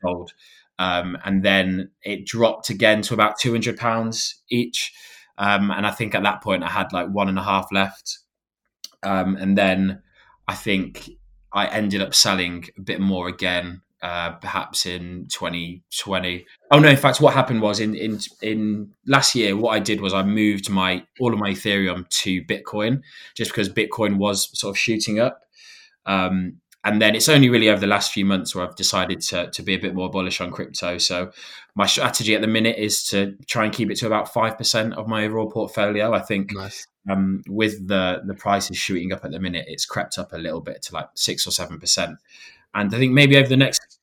sold. 0.00 0.32
Um, 0.78 1.18
and 1.24 1.42
then 1.42 1.90
it 2.02 2.24
dropped 2.24 2.70
again 2.70 3.02
to 3.02 3.14
about 3.14 3.38
200 3.38 3.76
pounds 3.76 4.42
each. 4.50 4.92
Um, 5.36 5.70
and 5.70 5.86
I 5.86 5.90
think 5.90 6.14
at 6.14 6.22
that 6.22 6.42
point 6.42 6.62
I 6.62 6.68
had 6.68 6.92
like 6.92 7.08
one 7.08 7.28
and 7.28 7.38
a 7.38 7.42
half 7.42 7.68
left. 7.72 8.18
Um, 9.02 9.36
and 9.36 9.56
then 9.56 10.02
I 10.46 10.54
think 10.54 11.10
I 11.52 11.66
ended 11.66 12.00
up 12.00 12.14
selling 12.14 12.66
a 12.76 12.80
bit 12.80 13.00
more 13.00 13.28
again 13.28 13.82
uh, 14.02 14.32
perhaps 14.32 14.86
in 14.86 15.26
2020. 15.28 16.46
Oh 16.70 16.78
no! 16.78 16.88
In 16.88 16.96
fact, 16.96 17.20
what 17.20 17.34
happened 17.34 17.62
was 17.62 17.80
in 17.80 17.94
in 17.94 18.20
in 18.42 18.92
last 19.06 19.34
year, 19.34 19.56
what 19.56 19.70
I 19.70 19.80
did 19.80 20.00
was 20.00 20.14
I 20.14 20.22
moved 20.22 20.70
my 20.70 21.04
all 21.18 21.32
of 21.32 21.38
my 21.40 21.50
Ethereum 21.50 22.08
to 22.08 22.44
Bitcoin, 22.44 23.02
just 23.34 23.50
because 23.50 23.68
Bitcoin 23.68 24.18
was 24.18 24.56
sort 24.58 24.70
of 24.72 24.78
shooting 24.78 25.18
up. 25.18 25.40
Um, 26.06 26.60
and 26.84 27.02
then 27.02 27.14
it's 27.14 27.28
only 27.28 27.50
really 27.50 27.68
over 27.68 27.80
the 27.80 27.86
last 27.86 28.12
few 28.12 28.24
months 28.24 28.54
where 28.54 28.64
I've 28.64 28.76
decided 28.76 29.20
to, 29.22 29.50
to 29.50 29.62
be 29.62 29.74
a 29.74 29.78
bit 29.78 29.94
more 29.94 30.10
bullish 30.10 30.40
on 30.40 30.52
crypto. 30.52 30.98
So 30.98 31.32
my 31.74 31.86
strategy 31.86 32.34
at 32.34 32.40
the 32.40 32.46
minute 32.46 32.76
is 32.78 33.02
to 33.08 33.36
try 33.46 33.64
and 33.64 33.74
keep 33.74 33.90
it 33.90 33.96
to 33.96 34.06
about 34.06 34.32
five 34.32 34.56
percent 34.56 34.94
of 34.94 35.08
my 35.08 35.24
overall 35.24 35.50
portfolio. 35.50 36.12
I 36.12 36.20
think 36.20 36.52
Nice. 36.54 36.86
um, 37.10 37.42
with 37.48 37.88
the 37.88 38.22
the 38.24 38.34
prices 38.34 38.76
shooting 38.76 39.12
up 39.12 39.24
at 39.24 39.32
the 39.32 39.40
minute, 39.40 39.66
it's 39.68 39.86
crept 39.86 40.18
up 40.18 40.32
a 40.32 40.38
little 40.38 40.60
bit 40.60 40.82
to 40.82 40.94
like 40.94 41.08
six 41.14 41.46
or 41.46 41.50
seven 41.50 41.80
percent. 41.80 42.18
And 42.74 42.94
I 42.94 42.98
think 42.98 43.12
maybe 43.12 43.36
over 43.36 43.48
the 43.48 43.56
next 43.56 43.98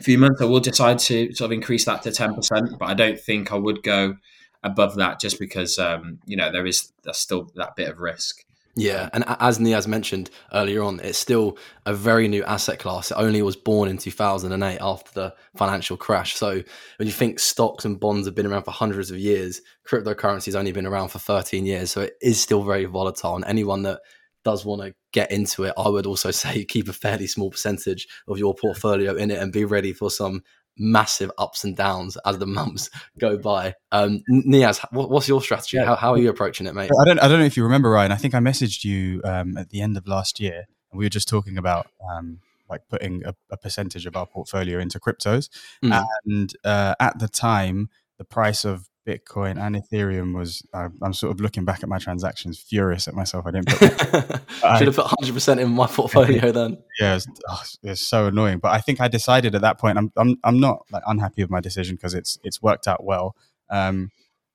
few 0.00 0.18
months, 0.18 0.40
I 0.40 0.46
will 0.46 0.60
decide 0.60 0.98
to 1.00 1.32
sort 1.34 1.48
of 1.48 1.52
increase 1.52 1.84
that 1.84 2.02
to 2.02 2.10
ten 2.10 2.34
percent. 2.34 2.78
But 2.78 2.88
I 2.88 2.94
don't 2.94 3.20
think 3.20 3.52
I 3.52 3.56
would 3.56 3.82
go 3.82 4.16
above 4.62 4.94
that 4.96 5.20
just 5.20 5.38
because 5.38 5.78
um, 5.78 6.20
you 6.24 6.36
know 6.38 6.50
there 6.50 6.66
is 6.66 6.90
still 7.12 7.50
that 7.54 7.76
bit 7.76 7.90
of 7.90 7.98
risk. 7.98 8.44
Yeah, 8.76 9.08
and 9.12 9.24
as 9.38 9.58
Niaz 9.60 9.86
mentioned 9.86 10.30
earlier 10.52 10.82
on, 10.82 10.98
it's 10.98 11.18
still 11.18 11.58
a 11.86 11.94
very 11.94 12.26
new 12.26 12.42
asset 12.42 12.80
class. 12.80 13.12
It 13.12 13.16
only 13.16 13.40
was 13.40 13.54
born 13.54 13.88
in 13.88 13.98
2008 13.98 14.78
after 14.80 15.12
the 15.12 15.34
financial 15.56 15.96
crash. 15.96 16.34
So 16.34 16.54
when 16.96 17.06
you 17.06 17.12
think 17.12 17.38
stocks 17.38 17.84
and 17.84 18.00
bonds 18.00 18.26
have 18.26 18.34
been 18.34 18.46
around 18.46 18.64
for 18.64 18.72
hundreds 18.72 19.12
of 19.12 19.18
years, 19.18 19.60
cryptocurrency 19.88 20.46
has 20.46 20.56
only 20.56 20.72
been 20.72 20.86
around 20.86 21.10
for 21.10 21.20
13 21.20 21.64
years. 21.66 21.92
So 21.92 22.00
it 22.00 22.14
is 22.20 22.40
still 22.40 22.64
very 22.64 22.84
volatile. 22.86 23.36
And 23.36 23.44
anyone 23.44 23.82
that 23.82 24.00
does 24.44 24.64
want 24.64 24.82
to 24.82 24.92
get 25.12 25.30
into 25.30 25.62
it, 25.64 25.74
I 25.78 25.88
would 25.88 26.06
also 26.06 26.30
say 26.32 26.64
keep 26.64 26.88
a 26.88 26.92
fairly 26.92 27.28
small 27.28 27.50
percentage 27.50 28.08
of 28.26 28.38
your 28.38 28.54
portfolio 28.54 29.14
in 29.14 29.30
it 29.30 29.38
and 29.38 29.52
be 29.52 29.64
ready 29.64 29.92
for 29.92 30.10
some 30.10 30.42
massive 30.76 31.30
ups 31.38 31.64
and 31.64 31.76
downs 31.76 32.16
as 32.24 32.38
the 32.38 32.46
months 32.58 32.90
go 33.18 33.36
by. 33.36 33.74
Um, 33.92 34.22
Niaz, 34.30 34.84
what, 34.90 35.10
what's 35.10 35.28
your 35.28 35.40
strategy? 35.40 35.76
Yeah. 35.76 35.86
How, 35.86 35.96
how 35.96 36.12
are 36.12 36.18
you 36.18 36.30
approaching 36.30 36.66
it, 36.66 36.74
mate? 36.74 36.90
I 37.00 37.04
don't 37.04 37.18
I 37.18 37.28
don't 37.28 37.38
know 37.38 37.44
if 37.44 37.56
you 37.56 37.62
remember 37.62 37.90
Ryan. 37.90 38.12
I 38.12 38.16
think 38.16 38.34
I 38.34 38.38
messaged 38.38 38.84
you 38.84 39.20
um, 39.24 39.56
at 39.56 39.70
the 39.70 39.80
end 39.80 39.96
of 39.96 40.06
last 40.06 40.40
year, 40.40 40.66
and 40.90 40.98
we 40.98 41.04
were 41.04 41.10
just 41.10 41.28
talking 41.28 41.58
about 41.58 41.88
um, 42.10 42.40
like 42.68 42.82
putting 42.88 43.24
a, 43.24 43.34
a 43.50 43.56
percentage 43.56 44.06
of 44.06 44.16
our 44.16 44.26
portfolio 44.26 44.78
into 44.78 44.98
cryptos. 44.98 45.48
Mm. 45.82 46.04
And 46.26 46.56
uh, 46.64 46.94
at 47.00 47.18
the 47.18 47.28
time, 47.28 47.90
the 48.18 48.24
price 48.24 48.64
of 48.64 48.88
Bitcoin 49.06 49.58
and 49.58 49.76
Ethereum 49.76 50.34
was. 50.34 50.62
Uh, 50.72 50.88
I'm 51.02 51.12
sort 51.12 51.32
of 51.32 51.40
looking 51.40 51.64
back 51.64 51.82
at 51.82 51.88
my 51.88 51.98
transactions, 51.98 52.58
furious 52.58 53.06
at 53.08 53.14
myself. 53.14 53.46
I 53.46 53.50
didn't 53.50 53.68
put 53.68 53.78
Should 54.78 54.86
have 54.88 54.96
put 54.96 55.06
100% 55.06 55.60
in 55.60 55.70
my 55.70 55.86
portfolio 55.86 56.52
then. 56.52 56.78
yeah, 56.98 57.16
it's, 57.16 57.26
oh, 57.48 57.62
it's 57.82 58.00
so 58.00 58.26
annoying. 58.26 58.58
But 58.58 58.72
I 58.72 58.80
think 58.80 59.00
I 59.00 59.08
decided 59.08 59.54
at 59.54 59.60
that 59.60 59.78
point 59.78 59.98
I'm 59.98 60.12
I'm 60.16 60.36
I'm 60.44 60.60
not 60.60 60.86
like 60.90 61.02
unhappy 61.06 61.42
with 61.42 61.50
my 61.50 61.60
decision 61.60 61.96
because 61.96 62.14
it's 62.14 62.38
it's 62.44 62.62
worked 62.62 62.88
out 62.88 63.04
well. 63.04 63.36
Um, 63.70 64.10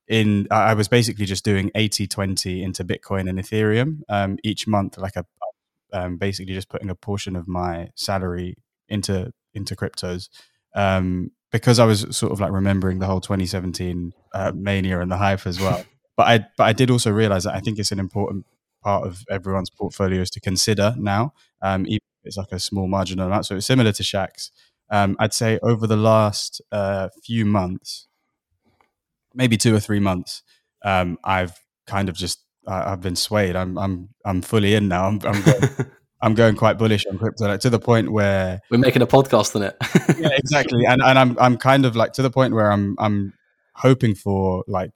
in 0.07 0.47
I 0.49 0.71
I 0.71 0.73
was 0.73 0.87
basically 0.87 1.25
just 1.25 1.45
doing 1.45 1.69
80-20 1.75 2.63
into 2.63 2.83
Bitcoin 2.83 3.29
and 3.29 3.39
Ethereum 3.39 4.01
um, 4.09 4.37
each 4.43 4.67
month, 4.67 4.97
like 4.97 5.15
a 5.15 5.25
um, 5.93 6.17
basically 6.17 6.53
just 6.53 6.69
putting 6.69 6.89
a 6.89 6.95
portion 6.95 7.35
of 7.35 7.47
my 7.47 7.89
salary 7.95 8.57
into 8.87 9.31
into 9.53 9.75
cryptos. 9.75 10.29
Um, 10.75 11.31
because 11.51 11.79
I 11.79 11.85
was 11.85 12.05
sort 12.15 12.31
of 12.31 12.39
like 12.39 12.51
remembering 12.51 12.99
the 12.99 13.05
whole 13.05 13.21
2017 13.21 14.13
uh, 14.33 14.51
mania 14.55 14.99
and 14.99 15.11
the 15.11 15.17
hype 15.17 15.45
as 15.45 15.59
well. 15.59 15.83
But 16.17 16.27
I 16.27 16.45
but 16.57 16.63
I 16.65 16.73
did 16.73 16.91
also 16.91 17.11
realize 17.11 17.45
that 17.45 17.55
I 17.55 17.61
think 17.61 17.79
it's 17.79 17.93
an 17.93 17.99
important 17.99 18.45
part 18.83 19.07
of 19.07 19.23
everyone's 19.29 19.69
portfolios 19.69 20.29
to 20.31 20.41
consider 20.41 20.93
now. 20.97 21.31
Um, 21.61 21.85
even 21.85 22.01
if 22.21 22.27
it's 22.27 22.35
like 22.35 22.51
a 22.51 22.59
small 22.59 22.89
marginal 22.89 23.27
amount. 23.27 23.45
So 23.45 23.55
it's 23.55 23.65
similar 23.65 23.93
to 23.93 24.03
Shaq's. 24.03 24.51
Um, 24.91 25.15
I'd 25.17 25.33
say 25.33 25.59
over 25.63 25.87
the 25.87 25.95
last 25.95 26.61
uh, 26.73 27.07
few 27.23 27.45
months, 27.45 28.09
maybe 29.33 29.55
two 29.55 29.73
or 29.73 29.79
three 29.79 30.01
months, 30.01 30.43
um, 30.83 31.17
I've 31.23 31.57
kind 31.87 32.09
of 32.09 32.15
just 32.15 32.43
I've 32.67 33.01
been 33.01 33.15
swayed. 33.15 33.55
I'm 33.55 33.77
I'm 33.77 34.09
I'm 34.25 34.41
fully 34.41 34.75
in 34.75 34.87
now. 34.87 35.07
I'm 35.07 35.19
I'm 35.23 35.43
I'm 36.21 36.33
going 36.33 36.55
quite 36.55 36.77
bullish 36.77 37.05
on 37.05 37.17
crypto, 37.17 37.47
like 37.47 37.61
to 37.61 37.69
the 37.69 37.79
point 37.79 38.11
where 38.11 38.59
We're 38.69 38.77
making 38.77 39.01
a 39.01 39.07
podcast 39.07 39.55
on 39.55 39.63
it. 39.63 39.77
yeah, 40.19 40.29
exactly. 40.37 40.85
And 40.87 41.01
and 41.01 41.17
I'm 41.17 41.37
I'm 41.39 41.57
kind 41.57 41.85
of 41.85 41.95
like 41.95 42.13
to 42.13 42.21
the 42.21 42.29
point 42.29 42.53
where 42.53 42.71
I'm 42.71 42.95
I'm 42.99 43.33
hoping 43.75 44.15
for 44.15 44.63
like 44.67 44.91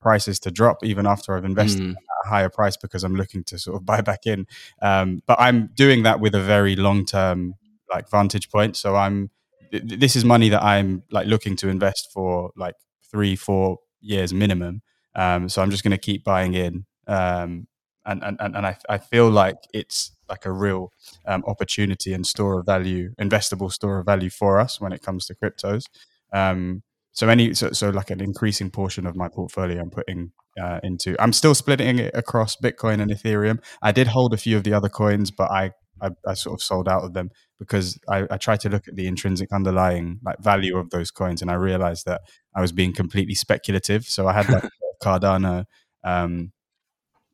prices 0.00 0.38
to 0.40 0.50
drop 0.50 0.84
even 0.84 1.06
after 1.06 1.36
I've 1.36 1.44
invested 1.44 1.82
Mm, 1.82 1.90
at 1.92 2.26
a 2.26 2.28
higher 2.28 2.48
price 2.48 2.76
because 2.76 3.02
I'm 3.02 3.16
looking 3.16 3.42
to 3.44 3.58
sort 3.58 3.76
of 3.76 3.84
buy 3.92 4.00
back 4.00 4.26
in. 4.26 4.46
Um, 4.80 5.22
but 5.26 5.40
I'm 5.40 5.70
doing 5.74 6.04
that 6.04 6.20
with 6.20 6.34
a 6.34 6.40
very 6.42 6.76
long 6.76 7.04
term 7.04 7.54
like 7.92 8.08
vantage 8.10 8.48
point. 8.50 8.76
So 8.76 8.94
I'm 8.94 9.30
th- 9.72 9.88
th- 9.88 10.00
this 10.00 10.14
is 10.14 10.24
money 10.24 10.48
that 10.50 10.62
I'm 10.62 11.02
like 11.10 11.26
looking 11.26 11.56
to 11.56 11.68
invest 11.68 12.10
for 12.12 12.50
like 12.56 12.74
three 13.10 13.34
four 13.34 13.78
years 14.00 14.32
minimum. 14.32 14.82
Um, 15.16 15.48
so 15.48 15.62
I'm 15.62 15.70
just 15.72 15.82
going 15.82 15.90
to 15.90 15.98
keep 15.98 16.22
buying 16.22 16.54
in. 16.54 16.84
Um, 17.08 17.66
and, 18.06 18.22
and, 18.22 18.36
and 18.40 18.56
and 18.56 18.66
I, 18.66 18.76
I 18.88 18.98
feel 18.98 19.28
like 19.28 19.56
it's 19.74 20.12
like 20.28 20.44
a 20.44 20.52
real 20.52 20.92
um, 21.26 21.44
opportunity 21.46 22.12
and 22.12 22.26
store 22.26 22.60
of 22.60 22.66
value, 22.66 23.10
investable 23.20 23.72
store 23.72 24.00
of 24.00 24.06
value 24.06 24.30
for 24.30 24.58
us 24.58 24.80
when 24.80 24.92
it 24.92 25.02
comes 25.02 25.26
to 25.26 25.34
cryptos. 25.34 25.84
Um, 26.32 26.82
so 27.12 27.28
any 27.28 27.54
so, 27.54 27.72
so 27.72 27.90
like 27.90 28.10
an 28.10 28.20
increasing 28.20 28.70
portion 28.70 29.06
of 29.06 29.16
my 29.16 29.28
portfolio 29.28 29.80
I'm 29.80 29.90
putting 29.90 30.32
uh, 30.60 30.80
into. 30.82 31.20
I'm 31.20 31.32
still 31.32 31.54
splitting 31.54 31.98
it 31.98 32.14
across 32.14 32.56
Bitcoin 32.56 33.00
and 33.00 33.10
Ethereum. 33.10 33.58
I 33.82 33.92
did 33.92 34.08
hold 34.08 34.34
a 34.34 34.36
few 34.36 34.56
of 34.56 34.64
the 34.64 34.72
other 34.72 34.88
coins, 34.88 35.30
but 35.30 35.50
I 35.50 35.72
I, 36.00 36.10
I 36.26 36.34
sort 36.34 36.54
of 36.54 36.62
sold 36.62 36.88
out 36.88 37.02
of 37.02 37.14
them 37.14 37.30
because 37.58 37.98
I, 38.08 38.26
I 38.30 38.36
tried 38.36 38.60
to 38.60 38.68
look 38.68 38.86
at 38.86 38.94
the 38.94 39.08
intrinsic 39.08 39.52
underlying 39.52 40.20
like 40.24 40.38
value 40.38 40.76
of 40.76 40.90
those 40.90 41.10
coins, 41.10 41.42
and 41.42 41.50
I 41.50 41.54
realized 41.54 42.06
that 42.06 42.20
I 42.54 42.60
was 42.60 42.72
being 42.72 42.92
completely 42.92 43.34
speculative. 43.34 44.04
So 44.04 44.28
I 44.28 44.32
had 44.32 44.48
like 44.48 44.64
Cardano. 45.02 45.64
Um, 46.04 46.52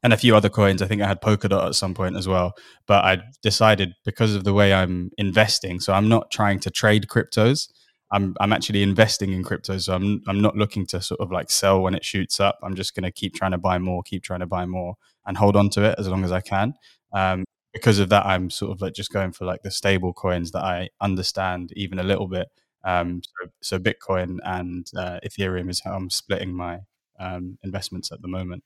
and 0.04 0.12
a 0.12 0.18
few 0.18 0.36
other 0.36 0.50
coins. 0.50 0.82
I 0.82 0.86
think 0.86 1.00
I 1.02 1.08
had 1.08 1.22
Polkadot 1.22 1.66
at 1.66 1.74
some 1.74 1.94
point 1.94 2.14
as 2.14 2.28
well. 2.28 2.52
But 2.86 3.04
I 3.04 3.22
decided 3.42 3.94
because 4.04 4.34
of 4.34 4.44
the 4.44 4.52
way 4.52 4.72
I'm 4.72 5.10
investing, 5.16 5.80
so 5.80 5.94
I'm 5.94 6.08
not 6.08 6.30
trying 6.30 6.60
to 6.60 6.70
trade 6.70 7.06
cryptos. 7.08 7.72
I'm 8.12 8.36
I'm 8.38 8.52
actually 8.52 8.82
investing 8.82 9.32
in 9.32 9.42
crypto, 9.42 9.78
so 9.78 9.94
I'm 9.94 10.22
I'm 10.28 10.40
not 10.40 10.56
looking 10.56 10.86
to 10.88 11.00
sort 11.00 11.20
of 11.20 11.32
like 11.32 11.50
sell 11.50 11.80
when 11.80 11.94
it 11.94 12.04
shoots 12.04 12.38
up. 12.38 12.58
I'm 12.62 12.76
just 12.76 12.94
going 12.94 13.04
to 13.04 13.10
keep 13.10 13.34
trying 13.34 13.52
to 13.52 13.58
buy 13.58 13.78
more, 13.78 14.02
keep 14.02 14.22
trying 14.22 14.40
to 14.40 14.46
buy 14.46 14.66
more, 14.66 14.94
and 15.26 15.36
hold 15.38 15.56
on 15.56 15.70
to 15.70 15.84
it 15.84 15.96
as 15.98 16.06
long 16.06 16.22
as 16.22 16.30
I 16.30 16.42
can. 16.42 16.74
Um, 17.14 17.44
because 17.72 17.98
of 17.98 18.10
that, 18.10 18.26
I'm 18.26 18.50
sort 18.50 18.72
of 18.72 18.82
like 18.82 18.92
just 18.92 19.10
going 19.10 19.32
for 19.32 19.46
like 19.46 19.62
the 19.62 19.70
stable 19.70 20.12
coins 20.12 20.52
that 20.52 20.62
I 20.62 20.90
understand 21.00 21.72
even 21.74 21.98
a 21.98 22.04
little 22.04 22.28
bit. 22.28 22.48
Um, 22.84 23.22
so, 23.24 23.50
so 23.62 23.78
Bitcoin 23.78 24.38
and 24.44 24.86
uh, 24.96 25.18
Ethereum 25.26 25.70
is 25.70 25.80
how 25.80 25.94
I'm 25.94 26.10
splitting 26.10 26.52
my 26.54 26.80
um, 27.18 27.58
investments 27.64 28.12
at 28.12 28.20
the 28.20 28.28
moment. 28.28 28.62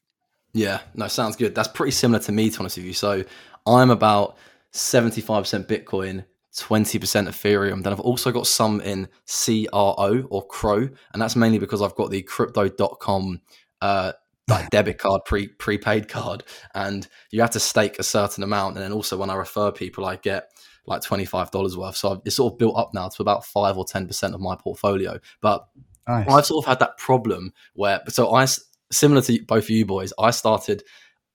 Yeah, 0.52 0.80
no, 0.94 1.08
sounds 1.08 1.36
good. 1.36 1.54
That's 1.54 1.68
pretty 1.68 1.92
similar 1.92 2.20
to 2.20 2.32
me, 2.32 2.50
to 2.50 2.60
honest 2.60 2.76
with 2.76 2.86
you. 2.86 2.92
So 2.92 3.24
I'm 3.66 3.90
about 3.90 4.36
75% 4.72 5.66
Bitcoin, 5.66 6.24
20% 6.56 7.28
Ethereum. 7.28 7.82
Then 7.82 7.92
I've 7.92 8.00
also 8.00 8.32
got 8.32 8.46
some 8.46 8.80
in 8.80 9.08
CRO 9.26 10.26
or 10.30 10.46
Crow, 10.46 10.88
and 11.12 11.22
that's 11.22 11.36
mainly 11.36 11.58
because 11.58 11.82
I've 11.82 11.94
got 11.94 12.10
the 12.10 12.22
crypto.com 12.22 13.40
uh, 13.80 14.12
like 14.48 14.70
debit 14.70 14.98
card, 14.98 15.22
pre 15.24 15.48
prepaid 15.48 16.08
card, 16.08 16.44
and 16.74 17.06
you 17.30 17.40
have 17.40 17.50
to 17.50 17.60
stake 17.60 17.98
a 17.98 18.02
certain 18.02 18.42
amount. 18.42 18.76
And 18.76 18.84
then 18.84 18.92
also 18.92 19.16
when 19.16 19.30
I 19.30 19.34
refer 19.34 19.70
people, 19.70 20.06
I 20.06 20.16
get 20.16 20.50
like 20.86 21.02
$25 21.02 21.76
worth. 21.76 21.96
So 21.96 22.12
I've, 22.12 22.20
it's 22.24 22.36
sort 22.36 22.54
of 22.54 22.58
built 22.58 22.76
up 22.76 22.94
now 22.94 23.08
to 23.08 23.22
about 23.22 23.44
five 23.44 23.76
or 23.76 23.84
10% 23.84 24.34
of 24.34 24.40
my 24.40 24.56
portfolio. 24.56 25.18
But 25.42 25.68
Nice. 26.08 26.26
I've 26.26 26.46
sort 26.46 26.64
of 26.64 26.68
had 26.68 26.78
that 26.78 26.96
problem 26.96 27.52
where, 27.74 28.00
so 28.08 28.34
I, 28.34 28.46
similar 28.90 29.22
to 29.22 29.42
both 29.46 29.64
of 29.64 29.70
you 29.70 29.86
boys, 29.86 30.12
I 30.18 30.30
started 30.30 30.82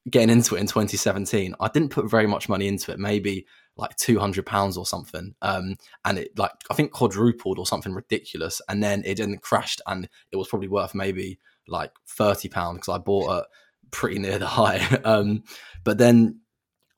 getting 0.09 0.29
into 0.29 0.55
it 0.55 0.59
in 0.59 0.67
2017. 0.67 1.55
I 1.59 1.67
didn't 1.69 1.89
put 1.89 2.09
very 2.09 2.27
much 2.27 2.49
money 2.49 2.67
into 2.67 2.91
it, 2.91 2.99
maybe 2.99 3.45
like 3.77 3.95
200 3.97 4.45
pounds 4.45 4.77
or 4.77 4.85
something. 4.85 5.33
Um, 5.41 5.75
and 6.05 6.19
it 6.19 6.37
like, 6.37 6.51
I 6.69 6.73
think 6.73 6.91
quadrupled 6.91 7.57
or 7.57 7.65
something 7.65 7.93
ridiculous. 7.93 8.61
And 8.67 8.83
then 8.83 9.03
it 9.05 9.17
then 9.17 9.37
crashed 9.37 9.81
and 9.87 10.07
it 10.31 10.35
was 10.35 10.47
probably 10.47 10.67
worth 10.67 10.93
maybe 10.93 11.39
like 11.67 11.91
30 12.07 12.49
pounds 12.49 12.79
because 12.79 12.95
I 12.95 12.97
bought 12.99 13.39
it 13.39 13.45
pretty 13.91 14.19
near 14.19 14.37
the 14.37 14.47
high. 14.47 14.79
um, 15.03 15.43
but 15.83 15.97
then 15.97 16.41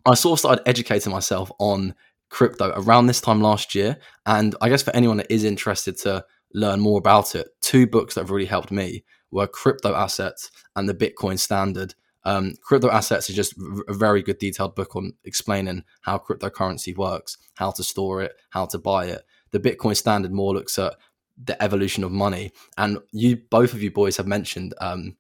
I 0.06 0.16
sort 0.16 0.34
of 0.34 0.40
started 0.40 0.68
educating 0.68 1.12
myself 1.12 1.52
on 1.60 1.96
crypto 2.30 2.74
around 2.76 3.08
this 3.08 3.22
time 3.22 3.42
last 3.42 3.76
year. 3.76 3.98
And 4.26 4.56
I 4.62 4.70
guess 4.70 4.84
for 4.84 4.96
anyone 4.96 5.18
that 5.18 5.32
is 5.32 5.44
interested 5.44 5.98
to 6.00 6.26
learn 6.54 6.80
more 6.80 6.98
about 6.98 7.36
it, 7.36 7.48
two 7.62 7.88
books 7.88 8.16
that 8.16 8.22
have 8.22 8.32
really 8.32 8.46
helped 8.46 8.72
me 8.72 9.04
were 9.32 9.48
Crypto 9.48 9.94
Assets 9.94 10.52
and 10.76 10.88
the 10.88 10.94
Bitcoin 10.94 11.40
Standard. 11.40 11.96
Um, 12.24 12.54
crypto 12.62 12.90
Assets 12.90 13.30
is 13.30 13.36
just 13.36 13.54
a 13.88 13.94
very 13.94 14.24
good 14.24 14.40
detailed 14.40 14.76
book 14.76 14.96
on 14.96 15.14
explaining 15.24 15.84
how 16.02 16.18
cryptocurrency 16.18 16.96
works, 16.96 17.38
how 17.56 17.72
to 17.72 17.84
store 17.84 18.24
it, 18.24 18.34
how 18.50 18.66
to 18.68 18.80
buy 18.80 19.06
it. 19.06 19.24
The 19.52 19.60
Bitcoin 19.60 19.96
Standard 19.96 20.32
more 20.32 20.54
looks 20.54 20.80
at 20.80 20.96
the 21.38 21.62
evolution 21.62 22.04
of 22.04 22.12
money. 22.12 22.52
And 22.78 23.00
you, 23.12 23.38
both 23.50 23.74
of 23.74 23.84
you 23.84 23.92
boys, 23.92 24.18
have 24.18 24.28
mentioned 24.28 24.74
um, 24.82 25.18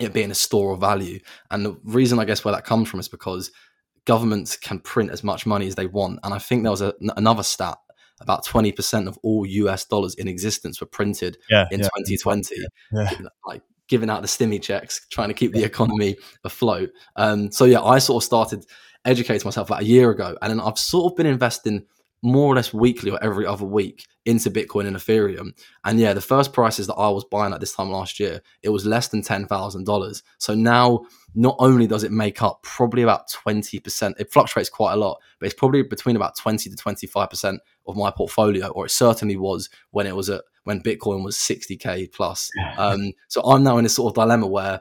it 0.00 0.12
being 0.12 0.30
a 0.30 0.34
store 0.34 0.72
of 0.72 0.80
value. 0.80 1.20
And 1.50 1.64
the 1.64 1.76
reason, 1.84 2.18
I 2.18 2.24
guess, 2.24 2.44
where 2.44 2.54
that 2.54 2.64
comes 2.64 2.88
from 2.88 3.00
is 3.00 3.08
because 3.08 3.52
governments 4.04 4.56
can 4.56 4.80
print 4.80 5.10
as 5.10 5.22
much 5.22 5.46
money 5.46 5.66
as 5.66 5.74
they 5.74 5.86
want. 5.86 6.20
And 6.24 6.34
I 6.34 6.38
think 6.38 6.62
there 6.62 6.70
was 6.70 6.82
a, 6.82 6.94
another 7.16 7.42
stat 7.42 7.78
about 8.20 8.44
20% 8.44 9.08
of 9.08 9.18
all 9.22 9.46
US 9.46 9.84
dollars 9.84 10.14
in 10.14 10.28
existence 10.28 10.80
were 10.80 10.86
printed 10.86 11.38
yeah, 11.48 11.66
in 11.70 11.80
yeah, 11.80 11.88
2020, 11.96 12.56
yeah. 12.92 13.10
like 13.46 13.62
giving 13.88 14.08
out 14.08 14.22
the 14.22 14.28
stimmy 14.28 14.62
checks, 14.62 15.06
trying 15.10 15.28
to 15.28 15.34
keep 15.34 15.52
the 15.52 15.64
economy 15.64 16.16
afloat. 16.44 16.90
Um, 17.16 17.50
so 17.50 17.64
yeah, 17.64 17.82
I 17.82 17.98
sort 17.98 18.22
of 18.22 18.26
started 18.26 18.66
educating 19.04 19.46
myself 19.46 19.68
about 19.68 19.82
a 19.82 19.86
year 19.86 20.10
ago, 20.10 20.36
and 20.40 20.50
then 20.50 20.60
I've 20.60 20.78
sort 20.78 21.12
of 21.12 21.16
been 21.16 21.26
investing 21.26 21.86
more 22.22 22.52
or 22.52 22.54
less 22.54 22.72
weekly 22.72 23.10
or 23.10 23.22
every 23.22 23.46
other 23.46 23.64
week 23.64 24.04
into 24.26 24.50
Bitcoin 24.50 24.86
and 24.86 24.96
Ethereum. 24.96 25.52
And 25.84 25.98
yeah, 25.98 26.12
the 26.12 26.20
first 26.20 26.52
prices 26.52 26.86
that 26.86 26.94
I 26.94 27.08
was 27.08 27.24
buying 27.24 27.54
at 27.54 27.60
this 27.60 27.72
time 27.72 27.90
last 27.90 28.20
year, 28.20 28.42
it 28.62 28.68
was 28.68 28.84
less 28.84 29.08
than 29.08 29.22
$10,000. 29.22 30.22
So 30.38 30.54
now, 30.54 31.00
not 31.34 31.56
only 31.58 31.86
does 31.86 32.04
it 32.04 32.12
make 32.12 32.42
up 32.42 32.62
probably 32.62 33.02
about 33.02 33.30
20%, 33.30 34.20
it 34.20 34.30
fluctuates 34.30 34.68
quite 34.68 34.92
a 34.92 34.96
lot, 34.96 35.18
but 35.38 35.46
it's 35.46 35.54
probably 35.54 35.82
between 35.82 36.16
about 36.16 36.36
20 36.36 36.68
to 36.68 36.76
25% 36.76 37.58
of 37.90 37.96
my 37.96 38.10
portfolio, 38.10 38.68
or 38.68 38.86
it 38.86 38.90
certainly 38.90 39.36
was 39.36 39.68
when 39.90 40.06
it 40.06 40.16
was 40.16 40.30
at 40.30 40.42
when 40.64 40.82
Bitcoin 40.82 41.24
was 41.24 41.36
60K 41.36 42.12
plus. 42.12 42.50
Um, 42.78 43.12
so 43.28 43.42
I'm 43.42 43.62
now 43.62 43.78
in 43.78 43.84
a 43.84 43.88
sort 43.88 44.10
of 44.10 44.22
dilemma 44.22 44.46
where 44.46 44.80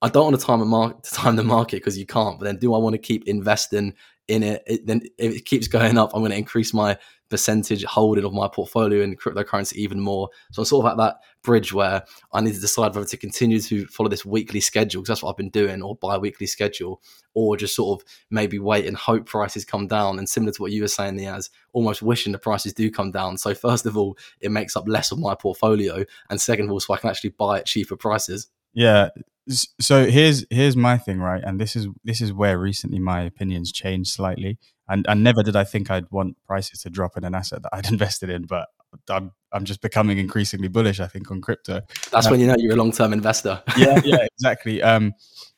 I 0.00 0.08
don't 0.08 0.24
want 0.24 0.40
to 0.40 0.46
time, 0.46 0.60
a 0.60 0.64
mar- 0.64 0.96
time 1.02 1.36
the 1.36 1.44
market 1.44 1.76
because 1.76 1.98
you 1.98 2.06
can't, 2.06 2.38
but 2.38 2.44
then 2.44 2.56
do 2.56 2.74
I 2.74 2.78
want 2.78 2.94
to 2.94 2.98
keep 2.98 3.26
investing 3.26 3.94
in 4.28 4.42
it, 4.42 4.62
it, 4.66 4.86
then 4.86 5.02
if 5.18 5.36
it 5.36 5.44
keeps 5.44 5.68
going 5.68 5.98
up, 5.98 6.10
I'm 6.14 6.20
going 6.20 6.30
to 6.30 6.36
increase 6.36 6.72
my 6.72 6.96
percentage 7.28 7.84
holding 7.84 8.24
of 8.24 8.32
my 8.32 8.48
portfolio 8.48 9.02
in 9.02 9.16
cryptocurrency 9.16 9.74
even 9.74 10.00
more. 10.00 10.28
So 10.52 10.62
I'm 10.62 10.66
sort 10.66 10.86
of 10.86 10.92
at 10.92 10.96
that 10.98 11.16
bridge 11.42 11.72
where 11.72 12.04
I 12.32 12.40
need 12.40 12.54
to 12.54 12.60
decide 12.60 12.94
whether 12.94 13.06
to 13.06 13.16
continue 13.16 13.60
to 13.60 13.86
follow 13.86 14.08
this 14.08 14.24
weekly 14.24 14.60
schedule 14.60 15.02
because 15.02 15.08
that's 15.08 15.22
what 15.22 15.30
I've 15.30 15.36
been 15.36 15.50
doing, 15.50 15.82
or 15.82 15.96
bi-weekly 15.96 16.46
schedule, 16.46 17.02
or 17.34 17.56
just 17.56 17.74
sort 17.74 18.00
of 18.00 18.08
maybe 18.30 18.58
wait 18.58 18.86
and 18.86 18.96
hope 18.96 19.26
prices 19.26 19.64
come 19.64 19.86
down. 19.86 20.18
And 20.18 20.28
similar 20.28 20.52
to 20.52 20.62
what 20.62 20.72
you 20.72 20.82
were 20.82 20.88
saying, 20.88 21.16
Niaz, 21.16 21.50
almost 21.72 22.02
wishing 22.02 22.32
the 22.32 22.38
prices 22.38 22.72
do 22.72 22.90
come 22.90 23.10
down. 23.10 23.38
So 23.38 23.54
first 23.54 23.86
of 23.86 23.96
all, 23.96 24.16
it 24.40 24.50
makes 24.50 24.76
up 24.76 24.88
less 24.88 25.12
of 25.12 25.18
my 25.18 25.34
portfolio, 25.34 26.04
and 26.30 26.40
second 26.40 26.66
of 26.66 26.72
all, 26.72 26.80
so 26.80 26.94
I 26.94 26.98
can 26.98 27.10
actually 27.10 27.30
buy 27.30 27.58
at 27.58 27.66
cheaper 27.66 27.96
prices. 27.96 28.48
Yeah, 28.74 29.08
so 29.48 30.06
here's 30.06 30.44
here's 30.50 30.76
my 30.76 30.98
thing 30.98 31.20
right 31.20 31.42
and 31.42 31.58
this 31.58 31.74
is 31.74 31.88
this 32.04 32.20
is 32.20 32.32
where 32.32 32.58
recently 32.58 32.98
my 32.98 33.22
opinions 33.22 33.72
changed 33.72 34.10
slightly 34.10 34.58
and 34.88 35.06
and 35.08 35.22
never 35.22 35.42
did 35.42 35.56
i 35.56 35.64
think 35.64 35.90
i'd 35.90 36.10
want 36.10 36.36
prices 36.46 36.82
to 36.82 36.90
drop 36.90 37.16
in 37.16 37.24
an 37.24 37.34
asset 37.34 37.62
that 37.62 37.70
i'd 37.74 37.86
invested 37.92 38.30
in 38.30 38.44
but 38.44 38.68
i'm 39.10 39.32
i'm 39.52 39.64
just 39.64 39.80
becoming 39.80 40.18
increasingly 40.18 40.68
bullish 40.68 41.00
i 41.00 41.06
think 41.06 41.30
on 41.30 41.40
crypto 41.40 41.80
that's 42.10 42.26
um, 42.26 42.32
when 42.32 42.40
you 42.40 42.46
know 42.46 42.56
you're 42.58 42.72
a 42.72 42.76
long-term 42.76 43.12
investor 43.12 43.62
yeah 43.76 44.00
yeah 44.04 44.26
exactly 44.38 44.82
um 44.82 45.12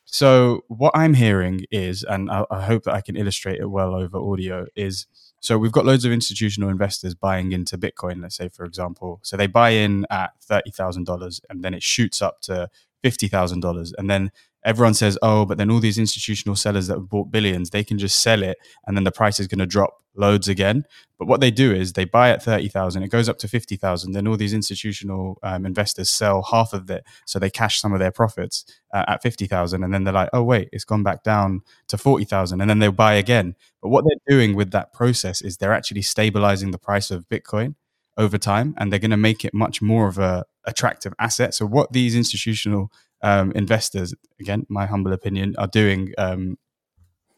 so 0.05 0.61
what 0.67 0.91
i'm 0.95 1.13
hearing 1.13 1.61
is 1.71 2.03
and 2.03 2.29
I, 2.29 2.45
I 2.51 2.61
hope 2.61 2.83
that 2.83 2.93
i 2.93 3.01
can 3.01 3.15
illustrate 3.15 3.59
it 3.59 3.67
well 3.67 3.95
over 3.95 4.17
audio 4.17 4.65
is 4.75 5.07
so 5.41 5.57
we've 5.57 5.71
got 5.71 5.85
loads 5.85 6.05
of 6.05 6.11
institutional 6.11 6.69
investors 6.69 7.15
buying 7.15 7.51
into 7.51 7.75
Bitcoin, 7.75 8.21
let's 8.21 8.35
say, 8.35 8.47
for 8.47 8.63
example. 8.63 9.19
So 9.23 9.35
they 9.35 9.47
buy 9.47 9.71
in 9.71 10.05
at 10.11 10.33
$30,000 10.47 11.41
and 11.49 11.63
then 11.63 11.73
it 11.73 11.81
shoots 11.81 12.21
up 12.21 12.41
to 12.41 12.69
$50,000. 13.03 13.91
And 13.97 14.07
then 14.07 14.31
everyone 14.63 14.93
says, 14.93 15.17
oh, 15.21 15.45
but 15.45 15.57
then 15.57 15.71
all 15.71 15.79
these 15.79 15.97
institutional 15.97 16.55
sellers 16.55 16.87
that 16.87 16.97
have 16.97 17.09
bought 17.09 17.31
billions, 17.31 17.69
they 17.69 17.83
can 17.83 17.97
just 17.97 18.21
sell 18.21 18.43
it 18.43 18.57
and 18.85 18.95
then 18.95 19.03
the 19.03 19.11
price 19.11 19.39
is 19.39 19.47
going 19.47 19.59
to 19.59 19.65
drop 19.65 20.01
loads 20.15 20.47
again. 20.47 20.83
But 21.17 21.27
what 21.27 21.39
they 21.39 21.51
do 21.51 21.73
is 21.73 21.93
they 21.93 22.05
buy 22.05 22.31
at 22.31 22.43
30,000, 22.43 23.03
it 23.03 23.09
goes 23.09 23.29
up 23.29 23.37
to 23.39 23.47
50,000. 23.47 24.11
Then 24.11 24.27
all 24.27 24.37
these 24.37 24.53
institutional 24.53 25.39
um, 25.43 25.65
investors 25.65 26.09
sell 26.09 26.41
half 26.43 26.73
of 26.73 26.89
it. 26.89 27.03
So 27.25 27.39
they 27.39 27.49
cash 27.49 27.79
some 27.79 27.93
of 27.93 27.99
their 27.99 28.11
profits 28.11 28.65
uh, 28.93 29.05
at 29.07 29.21
50,000. 29.21 29.83
And 29.83 29.93
then 29.93 30.03
they're 30.03 30.13
like, 30.13 30.29
oh, 30.33 30.43
wait, 30.43 30.69
it's 30.71 30.83
gone 30.83 31.03
back 31.03 31.23
down 31.23 31.61
to 31.87 31.97
40,000. 31.97 32.59
And 32.59 32.69
then 32.69 32.79
they'll 32.79 32.91
buy 32.91 33.13
again. 33.13 33.55
But 33.81 33.89
what 33.89 34.03
they're 34.05 34.37
doing 34.37 34.55
with 34.55 34.71
that 34.71 34.93
process 34.93 35.41
is 35.41 35.57
they're 35.57 35.73
actually 35.73 36.01
stabilizing 36.01 36.71
the 36.71 36.77
price 36.77 37.11
of 37.11 37.27
Bitcoin 37.29 37.75
over 38.17 38.37
time 38.37 38.73
and 38.77 38.91
they're 38.91 38.99
going 38.99 39.11
to 39.11 39.17
make 39.17 39.45
it 39.45 39.53
much 39.53 39.81
more 39.81 40.07
of 40.07 40.17
a 40.17 40.45
attractive 40.65 41.13
asset 41.17 41.53
so 41.53 41.65
what 41.65 41.91
these 41.91 42.15
institutional 42.15 42.91
um, 43.23 43.51
investors 43.53 44.13
again 44.39 44.65
my 44.69 44.85
humble 44.85 45.13
opinion 45.13 45.55
are 45.57 45.67
doing 45.67 46.13
um, 46.17 46.57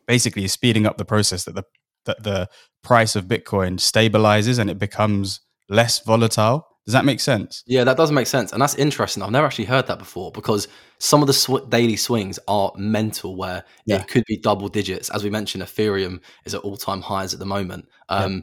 basically 0.08 0.48
speeding 0.48 0.86
up 0.86 0.98
the 0.98 1.06
process 1.06 1.46
that 1.46 1.56
the 1.56 1.64
that 2.06 2.22
the 2.24 2.50
price 2.84 3.16
of 3.16 3.26
bitcoin 3.26 3.78
stabilizes 3.78 4.60
and 4.60 4.70
it 4.70 4.78
becomes 4.78 5.42
less 5.70 6.00
volatile 6.00 6.68
does 6.86 6.94
that 6.94 7.06
make 7.06 7.22
sense 7.22 7.64
yeah 7.66 7.86
that 7.86 7.96
does 7.96 8.12
make 8.12 8.28
sense 8.28 8.52
and 8.52 8.62
that's 8.62 8.76
interesting 8.76 9.24
i've 9.24 9.32
never 9.32 9.46
actually 9.46 9.64
heard 9.64 9.88
that 9.88 9.98
before 9.98 10.32
because 10.34 10.68
some 10.98 11.22
of 11.22 11.28
the 11.28 11.34
sw- 11.34 11.68
daily 11.70 11.96
swings 11.96 12.38
are 12.48 12.72
mental 12.76 13.38
where 13.38 13.64
yeah. 13.86 14.02
it 14.02 14.08
could 14.10 14.24
be 14.28 14.38
double 14.38 14.68
digits 14.68 15.10
as 15.12 15.24
we 15.24 15.30
mentioned 15.30 15.64
ethereum 15.64 16.20
is 16.46 16.54
at 16.54 16.62
all-time 16.62 17.02
highs 17.02 17.34
at 17.34 17.40
the 17.40 17.46
moment 17.46 17.88
um, 18.10 18.34
yeah. 18.34 18.40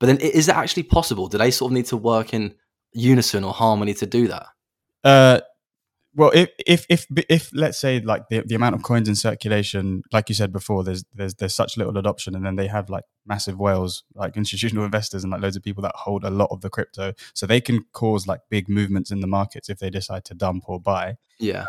But 0.00 0.06
then, 0.06 0.16
is 0.16 0.48
it 0.48 0.56
actually 0.56 0.84
possible? 0.84 1.28
Do 1.28 1.38
they 1.38 1.52
sort 1.52 1.70
of 1.70 1.74
need 1.74 1.86
to 1.86 1.96
work 1.96 2.34
in 2.34 2.54
unison 2.92 3.44
or 3.44 3.52
harmony 3.52 3.94
to 3.94 4.06
do 4.06 4.28
that? 4.28 4.46
Uh, 5.04 5.40
well, 6.14 6.30
if 6.34 6.50
if 6.66 6.86
if 6.88 7.06
if 7.28 7.50
let's 7.54 7.78
say 7.78 8.00
like 8.00 8.28
the, 8.28 8.42
the 8.44 8.56
amount 8.56 8.74
of 8.74 8.82
coins 8.82 9.08
in 9.08 9.14
circulation, 9.14 10.02
like 10.12 10.28
you 10.28 10.34
said 10.34 10.52
before, 10.52 10.82
there's 10.82 11.04
there's 11.14 11.34
there's 11.34 11.54
such 11.54 11.76
little 11.76 11.96
adoption, 11.96 12.34
and 12.34 12.44
then 12.44 12.56
they 12.56 12.66
have 12.66 12.90
like 12.90 13.04
massive 13.26 13.58
whales, 13.58 14.02
like 14.14 14.36
institutional 14.36 14.84
investors, 14.84 15.22
and 15.22 15.32
like 15.32 15.40
loads 15.40 15.56
of 15.56 15.62
people 15.62 15.82
that 15.82 15.94
hold 15.94 16.24
a 16.24 16.30
lot 16.30 16.48
of 16.50 16.62
the 16.62 16.70
crypto, 16.70 17.12
so 17.32 17.46
they 17.46 17.60
can 17.60 17.84
cause 17.92 18.26
like 18.26 18.40
big 18.48 18.68
movements 18.68 19.12
in 19.12 19.20
the 19.20 19.28
markets 19.28 19.68
if 19.68 19.78
they 19.78 19.88
decide 19.90 20.24
to 20.24 20.34
dump 20.34 20.64
or 20.66 20.80
buy. 20.80 21.16
Yeah. 21.38 21.66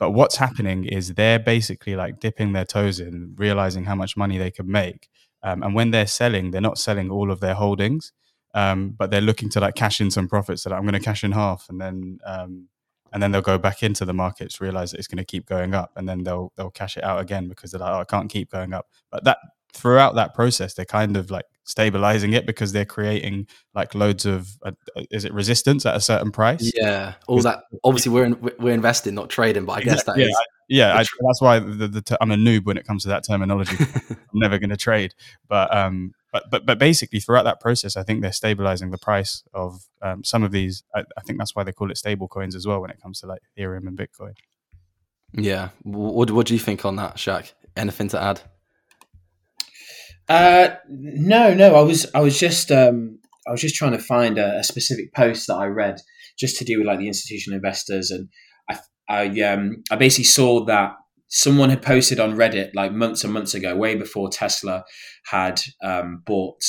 But 0.00 0.10
what's 0.12 0.36
happening 0.36 0.84
is 0.86 1.14
they're 1.14 1.38
basically 1.38 1.94
like 1.94 2.20
dipping 2.20 2.52
their 2.52 2.64
toes 2.64 2.98
in, 2.98 3.34
realizing 3.36 3.84
how 3.84 3.94
much 3.94 4.16
money 4.16 4.36
they 4.36 4.50
could 4.50 4.66
make, 4.66 5.08
um, 5.44 5.62
and 5.62 5.74
when 5.76 5.92
they're 5.92 6.08
selling, 6.08 6.50
they're 6.50 6.60
not 6.60 6.78
selling 6.78 7.08
all 7.08 7.30
of 7.30 7.38
their 7.38 7.54
holdings, 7.54 8.12
um, 8.52 8.96
but 8.98 9.12
they're 9.12 9.20
looking 9.20 9.48
to 9.50 9.60
like 9.60 9.76
cash 9.76 10.00
in 10.00 10.10
some 10.10 10.26
profits. 10.26 10.64
So 10.64 10.70
like, 10.70 10.78
I'm 10.78 10.84
going 10.84 10.94
to 10.94 11.00
cash 11.00 11.22
in 11.22 11.30
half, 11.30 11.66
and 11.68 11.80
then 11.80 12.18
um, 12.26 12.68
and 13.12 13.22
then 13.22 13.32
they'll 13.32 13.42
go 13.42 13.58
back 13.58 13.82
into 13.82 14.04
the 14.04 14.12
markets, 14.12 14.60
realize 14.60 14.92
that 14.92 14.98
it's 14.98 15.08
going 15.08 15.18
to 15.18 15.24
keep 15.24 15.46
going 15.46 15.74
up, 15.74 15.92
and 15.96 16.08
then 16.08 16.22
they'll 16.22 16.52
they'll 16.56 16.70
cash 16.70 16.96
it 16.96 17.04
out 17.04 17.20
again 17.20 17.48
because 17.48 17.70
they're 17.70 17.80
like, 17.80 17.92
oh, 17.92 18.00
I 18.00 18.04
can't 18.04 18.30
keep 18.30 18.50
going 18.50 18.72
up. 18.72 18.88
But 19.10 19.24
that 19.24 19.38
throughout 19.72 20.14
that 20.16 20.34
process, 20.34 20.74
they're 20.74 20.84
kind 20.84 21.16
of 21.16 21.30
like 21.30 21.46
stabilizing 21.64 22.32
it 22.32 22.46
because 22.46 22.72
they're 22.72 22.84
creating 22.84 23.46
like 23.74 23.94
loads 23.94 24.26
of 24.26 24.48
uh, 24.64 24.72
is 25.10 25.24
it 25.24 25.32
resistance 25.32 25.86
at 25.86 25.96
a 25.96 26.00
certain 26.00 26.30
price? 26.30 26.72
Yeah, 26.74 27.14
all 27.26 27.40
that. 27.42 27.64
Obviously, 27.84 28.12
we're 28.12 28.24
in, 28.24 28.50
we're 28.58 28.74
investing, 28.74 29.14
not 29.14 29.30
trading, 29.30 29.64
but 29.64 29.72
I 29.72 29.82
guess 29.82 30.04
that 30.04 30.18
yeah, 30.18 30.26
is 30.26 30.38
yeah, 30.70 30.94
I, 30.94 30.98
that's 30.98 31.40
why 31.40 31.58
the, 31.58 31.88
the, 31.88 32.18
I'm 32.20 32.30
a 32.30 32.36
noob 32.36 32.64
when 32.64 32.76
it 32.76 32.86
comes 32.86 33.02
to 33.02 33.08
that 33.08 33.24
terminology. 33.26 33.76
I'm 34.08 34.16
never 34.34 34.56
going 34.56 34.70
to 34.70 34.76
trade, 34.76 35.14
but 35.48 35.74
um, 35.76 36.14
but 36.32 36.44
but 36.48 36.64
but 36.64 36.78
basically 36.78 37.18
throughout 37.18 37.42
that 37.42 37.58
process, 37.60 37.96
I 37.96 38.04
think 38.04 38.22
they're 38.22 38.30
stabilizing 38.30 38.92
the 38.92 38.98
price 38.98 39.42
of 39.52 39.80
um, 40.00 40.22
some 40.22 40.44
of 40.44 40.52
these. 40.52 40.84
I, 40.94 41.00
I, 41.18 41.22
think 41.22 41.40
that's 41.40 41.56
why 41.56 41.64
they 41.64 41.72
call 41.72 41.90
it 41.90 41.98
stable 41.98 42.28
coins 42.28 42.54
as 42.54 42.68
well 42.68 42.80
when 42.80 42.90
it 42.90 43.02
comes 43.02 43.18
to 43.20 43.26
like 43.26 43.40
Ethereum 43.58 43.88
and 43.88 43.98
Bitcoin. 43.98 44.34
Yeah, 45.32 45.70
what 45.82 46.30
what 46.30 46.46
do 46.46 46.54
you 46.54 46.60
think 46.60 46.84
on 46.84 46.94
that, 46.96 47.16
Shaq? 47.16 47.52
Anything 47.76 48.06
to 48.10 48.22
add? 48.22 48.40
Uh, 50.28 50.76
no, 50.88 51.52
no. 51.52 51.74
I 51.74 51.82
was 51.82 52.06
I 52.14 52.20
was 52.20 52.38
just 52.38 52.70
um, 52.70 53.18
I 53.44 53.50
was 53.50 53.60
just 53.60 53.74
trying 53.74 53.92
to 53.92 53.98
find 53.98 54.38
a, 54.38 54.58
a 54.58 54.64
specific 54.64 55.12
post 55.14 55.48
that 55.48 55.56
I 55.56 55.66
read 55.66 56.00
just 56.38 56.58
to 56.58 56.64
do 56.64 56.78
with 56.78 56.86
like 56.86 57.00
the 57.00 57.08
institutional 57.08 57.56
investors 57.56 58.12
and 58.12 58.28
I 59.10 59.40
um, 59.40 59.82
I 59.90 59.96
basically 59.96 60.24
saw 60.24 60.64
that 60.66 60.94
someone 61.26 61.70
had 61.70 61.82
posted 61.82 62.20
on 62.20 62.36
Reddit 62.36 62.70
like 62.74 62.92
months 62.92 63.24
and 63.24 63.32
months 63.32 63.54
ago, 63.54 63.76
way 63.76 63.96
before 63.96 64.30
Tesla 64.30 64.84
had 65.24 65.60
um, 65.82 66.22
bought 66.24 66.62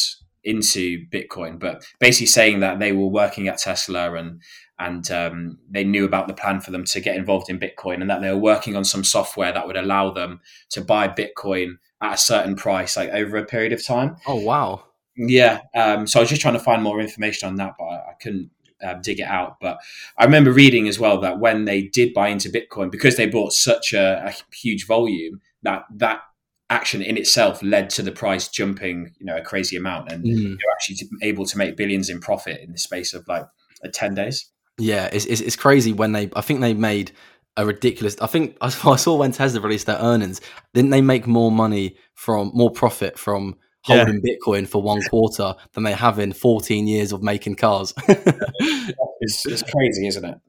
into 0.44 1.06
Bitcoin, 1.14 1.60
but 1.60 1.84
basically 2.00 2.28
saying 2.28 2.60
that 2.62 2.80
they 2.80 2.92
were 2.92 3.08
working 3.08 3.48
at 3.48 3.60
Tesla 3.60 4.14
and 4.16 4.42
and 4.80 5.12
um, 5.12 5.60
they 5.70 5.84
knew 5.84 6.06
about 6.06 6.28
the 6.28 6.34
plan 6.34 6.60
for 6.60 6.72
them 6.72 6.84
to 6.86 7.00
get 7.00 7.16
involved 7.16 7.48
in 7.52 7.60
Bitcoin 7.60 8.02
and 8.02 8.10
that 8.10 8.22
they 8.22 8.32
were 8.32 8.38
working 8.38 8.76
on 8.76 8.84
some 8.84 9.04
software 9.04 9.52
that 9.52 9.68
would 9.68 9.78
allow 9.78 10.10
them 10.10 10.40
to 10.72 10.82
buy 10.82 11.08
Bitcoin 11.08 11.74
at 12.02 12.16
a 12.16 12.18
certain 12.18 12.56
price, 12.56 12.98
like 12.98 13.12
over 13.12 13.38
a 13.38 13.46
period 13.46 13.74
of 13.74 13.86
time. 13.86 14.16
Oh 14.26 14.36
wow! 14.40 14.84
Yeah. 15.16 15.60
Um, 15.76 16.08
so 16.08 16.20
I 16.20 16.24
was 16.24 16.30
just 16.30 16.42
trying 16.42 16.56
to 16.56 16.60
find 16.60 16.82
more 16.82 17.00
information 17.00 17.48
on 17.48 17.58
that, 17.58 17.74
but 17.78 17.86
I, 17.86 17.96
I 17.98 18.14
couldn't 18.20 18.50
um, 18.84 19.02
dig 19.02 19.20
it 19.20 19.28
out. 19.28 19.58
But 19.60 19.80
I 20.18 20.26
remember 20.26 20.52
reading 20.52 20.88
as 20.88 21.00
well 21.00 21.20
that 21.22 21.40
when 21.40 21.66
they 21.66 21.84
did 21.84 22.14
buy 22.14 22.30
into 22.30 22.50
Bitcoin, 22.50 22.92
because 22.92 23.18
they 23.18 23.28
bought 23.28 23.54
such 23.54 23.94
a, 23.94 24.26
a 24.28 24.56
huge 24.56 24.86
volume, 24.86 25.42
that 25.64 25.84
that 25.96 26.22
action 26.70 27.02
in 27.02 27.18
itself 27.18 27.62
led 27.62 27.90
to 27.92 28.02
the 28.02 28.12
price 28.12 28.48
jumping, 28.48 29.14
you 29.20 29.26
know, 29.26 29.38
a 29.38 29.42
crazy 29.42 29.76
amount, 29.76 30.12
and 30.12 30.24
mm. 30.24 30.44
they're 30.44 30.72
actually 30.74 30.98
able 31.22 31.46
to 31.46 31.58
make 31.58 31.76
billions 31.76 32.10
in 32.10 32.20
profit 32.20 32.62
in 32.62 32.72
the 32.72 32.78
space 32.78 33.14
of 33.14 33.28
like 33.28 33.46
uh, 33.84 33.90
ten 33.94 34.16
days. 34.16 34.50
Yeah, 34.78 35.10
it's, 35.12 35.26
it's, 35.26 35.42
it's 35.42 35.56
crazy 35.56 35.94
when 35.94 36.14
they. 36.14 36.30
I 36.36 36.42
think 36.42 36.62
they 36.62 36.74
made 36.74 37.12
a 37.58 37.66
ridiculous. 37.66 38.16
I 38.22 38.28
think 38.28 38.58
I 38.62 38.70
saw 38.70 39.18
when 39.18 39.32
Tesla 39.32 39.62
released 39.62 39.86
their 39.86 40.00
earnings. 40.00 40.42
Didn't 40.74 40.92
they 40.92 41.02
make 41.02 41.28
more 41.28 41.52
money 41.52 41.98
from 42.16 42.52
more 42.54 42.72
profit 42.72 43.20
from 43.20 43.58
holding 43.84 44.22
yeah. 44.24 44.36
Bitcoin 44.36 44.68
for 44.68 44.82
one 44.82 45.02
quarter 45.04 45.56
than 45.74 45.84
they 45.84 45.94
have 45.94 46.20
in 46.20 46.34
14 46.34 46.88
years 46.88 47.12
of 47.12 47.24
making 47.24 47.56
cars. 47.56 47.94
it's, 48.08 49.46
it's, 49.46 49.64
crazy, 49.64 50.08
isn't 50.08 50.26
it? 50.26 50.40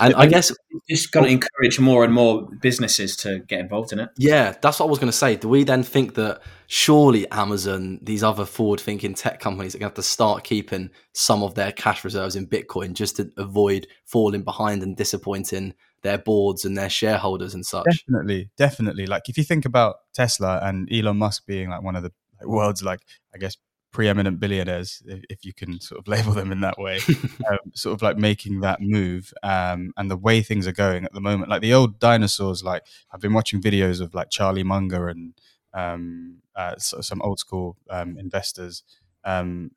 And 0.00 0.14
I 0.14 0.26
guess 0.26 0.52
just 0.88 1.12
going 1.12 1.26
to 1.26 1.32
encourage 1.32 1.78
more 1.78 2.02
and 2.02 2.12
more 2.12 2.48
businesses 2.60 3.16
to 3.18 3.38
get 3.40 3.60
involved 3.60 3.92
in 3.92 4.00
it. 4.00 4.10
Yeah, 4.16 4.54
that's 4.60 4.80
what 4.80 4.86
I 4.86 4.90
was 4.90 4.98
going 4.98 5.12
to 5.12 5.16
say. 5.16 5.36
Do 5.36 5.48
we 5.48 5.62
then 5.62 5.84
think 5.84 6.14
that 6.14 6.40
surely 6.66 7.30
Amazon, 7.30 8.00
these 8.02 8.24
other 8.24 8.44
forward-thinking 8.44 9.14
tech 9.14 9.38
companies, 9.38 9.74
are 9.74 9.78
going 9.78 9.90
to 9.90 9.94
have 9.94 9.94
to 9.94 10.02
start 10.02 10.42
keeping 10.42 10.90
some 11.12 11.44
of 11.44 11.54
their 11.54 11.70
cash 11.70 12.02
reserves 12.02 12.34
in 12.34 12.48
Bitcoin 12.48 12.94
just 12.94 13.16
to 13.16 13.30
avoid 13.36 13.86
falling 14.04 14.42
behind 14.42 14.82
and 14.82 14.96
disappointing 14.96 15.74
their 16.02 16.18
boards 16.18 16.64
and 16.64 16.76
their 16.76 16.90
shareholders 16.90 17.54
and 17.54 17.64
such? 17.64 17.84
Definitely, 17.84 18.50
definitely. 18.56 19.06
Like 19.06 19.28
if 19.28 19.38
you 19.38 19.44
think 19.44 19.64
about 19.64 19.96
Tesla 20.14 20.58
and 20.62 20.92
Elon 20.92 21.18
Musk 21.18 21.46
being 21.46 21.70
like 21.70 21.82
one 21.82 21.94
of 21.94 22.02
the 22.02 22.12
world's 22.48 22.82
like 22.82 23.00
I 23.34 23.38
guess 23.38 23.56
preeminent 23.92 24.38
billionaires, 24.38 25.02
if, 25.06 25.24
if, 25.28 25.44
you 25.44 25.52
can 25.52 25.80
sort 25.80 25.98
of 25.98 26.08
label 26.14 26.32
them 26.32 26.52
in 26.52 26.60
that 26.60 26.78
way, 26.78 27.00
um, 27.50 27.58
sort 27.74 27.94
of 27.94 28.02
like 28.02 28.16
making 28.16 28.60
that 28.60 28.80
move. 28.80 29.32
Um, 29.42 29.92
and 29.96 30.10
the 30.10 30.16
way 30.16 30.42
things 30.42 30.66
are 30.66 30.72
going 30.72 31.04
at 31.04 31.12
the 31.12 31.20
moment, 31.20 31.50
like 31.50 31.62
the 31.62 31.74
old 31.74 31.98
dinosaurs, 31.98 32.62
like 32.62 32.84
I've 33.12 33.20
been 33.20 33.34
watching 33.34 33.60
videos 33.60 34.00
of 34.00 34.14
like 34.14 34.30
Charlie 34.30 34.64
Munger 34.64 35.08
and 35.08 35.34
um, 35.74 36.38
uh, 36.54 36.76
some 36.78 37.22
old 37.22 37.38
school 37.38 37.76
um, 37.88 38.16
investors. 38.18 38.82
Um, 39.24 39.72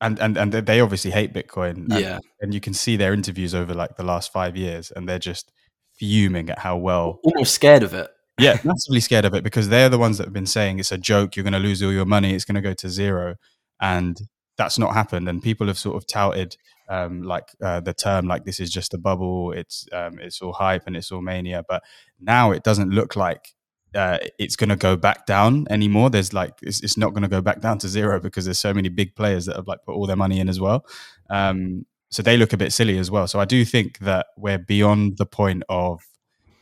and, 0.00 0.16
and 0.20 0.36
and 0.36 0.52
they 0.52 0.80
obviously 0.80 1.10
hate 1.10 1.34
Bitcoin. 1.34 1.90
And, 1.90 2.00
yeah, 2.00 2.18
and 2.40 2.54
you 2.54 2.60
can 2.60 2.72
see 2.72 2.96
their 2.96 3.12
interviews 3.12 3.52
over 3.52 3.74
like 3.74 3.96
the 3.96 4.04
last 4.04 4.32
five 4.32 4.56
years, 4.56 4.92
and 4.92 5.08
they're 5.08 5.18
just 5.18 5.50
fuming 5.94 6.50
at 6.50 6.60
how 6.60 6.76
well 6.76 7.18
almost 7.24 7.52
scared 7.52 7.82
of 7.82 7.92
it 7.94 8.08
yeah, 8.38 8.58
massively 8.64 9.00
scared 9.00 9.24
of 9.24 9.34
it 9.34 9.44
because 9.44 9.68
they're 9.68 9.88
the 9.88 9.98
ones 9.98 10.18
that 10.18 10.24
have 10.24 10.32
been 10.32 10.46
saying 10.46 10.78
it's 10.78 10.92
a 10.92 10.98
joke. 10.98 11.36
You're 11.36 11.44
going 11.44 11.52
to 11.52 11.58
lose 11.58 11.82
all 11.82 11.92
your 11.92 12.06
money. 12.06 12.34
It's 12.34 12.44
going 12.44 12.56
to 12.56 12.60
go 12.60 12.74
to 12.74 12.88
zero, 12.88 13.36
and 13.80 14.18
that's 14.56 14.78
not 14.78 14.94
happened. 14.94 15.28
And 15.28 15.42
people 15.42 15.66
have 15.68 15.78
sort 15.78 15.96
of 15.96 16.06
touted 16.06 16.56
um, 16.88 17.22
like 17.22 17.48
uh, 17.62 17.80
the 17.80 17.94
term 17.94 18.26
like 18.26 18.44
this 18.44 18.60
is 18.60 18.70
just 18.70 18.94
a 18.94 18.98
bubble. 18.98 19.52
It's 19.52 19.86
um, 19.92 20.18
it's 20.18 20.40
all 20.40 20.52
hype 20.52 20.84
and 20.86 20.96
it's 20.96 21.12
all 21.12 21.22
mania. 21.22 21.64
But 21.68 21.82
now 22.20 22.50
it 22.50 22.62
doesn't 22.62 22.90
look 22.90 23.16
like 23.16 23.54
uh, 23.94 24.18
it's 24.38 24.56
going 24.56 24.68
to 24.70 24.76
go 24.76 24.96
back 24.96 25.26
down 25.26 25.66
anymore. 25.70 26.10
There's 26.10 26.32
like 26.32 26.54
it's, 26.62 26.82
it's 26.82 26.96
not 26.96 27.10
going 27.10 27.22
to 27.22 27.28
go 27.28 27.40
back 27.40 27.60
down 27.60 27.78
to 27.78 27.88
zero 27.88 28.20
because 28.20 28.44
there's 28.44 28.58
so 28.58 28.74
many 28.74 28.88
big 28.88 29.14
players 29.14 29.46
that 29.46 29.56
have 29.56 29.66
like 29.66 29.82
put 29.84 29.94
all 29.94 30.06
their 30.06 30.16
money 30.16 30.40
in 30.40 30.48
as 30.48 30.60
well. 30.60 30.84
Um, 31.30 31.86
so 32.10 32.22
they 32.22 32.36
look 32.36 32.52
a 32.52 32.56
bit 32.56 32.72
silly 32.72 32.98
as 32.98 33.10
well. 33.10 33.26
So 33.26 33.38
I 33.38 33.44
do 33.44 33.64
think 33.64 33.98
that 33.98 34.26
we're 34.36 34.58
beyond 34.58 35.18
the 35.18 35.26
point 35.26 35.62
of 35.68 36.00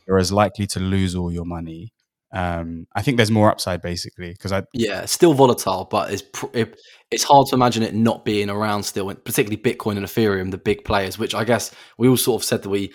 you're 0.07 0.17
as 0.17 0.31
likely 0.31 0.67
to 0.67 0.79
lose 0.79 1.15
all 1.15 1.31
your 1.31 1.45
money. 1.45 1.93
Um, 2.33 2.87
I 2.93 3.01
think 3.01 3.17
there's 3.17 3.31
more 3.31 3.49
upside 3.49 3.81
basically 3.81 4.31
because 4.31 4.51
I 4.51 4.63
yeah, 4.73 5.05
still 5.05 5.33
volatile, 5.33 5.87
but 5.89 6.11
it's 6.11 6.23
it, 6.53 6.77
it's 7.09 7.23
hard 7.23 7.47
to 7.47 7.55
imagine 7.55 7.83
it 7.83 7.95
not 7.95 8.25
being 8.25 8.49
around 8.49 8.83
still, 8.83 9.13
particularly 9.13 9.57
Bitcoin 9.57 9.95
and 9.97 10.05
Ethereum, 10.05 10.51
the 10.51 10.57
big 10.57 10.83
players, 10.83 11.17
which 11.17 11.33
I 11.33 11.45
guess 11.45 11.73
we 11.97 12.07
all 12.07 12.17
sort 12.17 12.41
of 12.41 12.45
said 12.45 12.63
that 12.63 12.69
we 12.69 12.93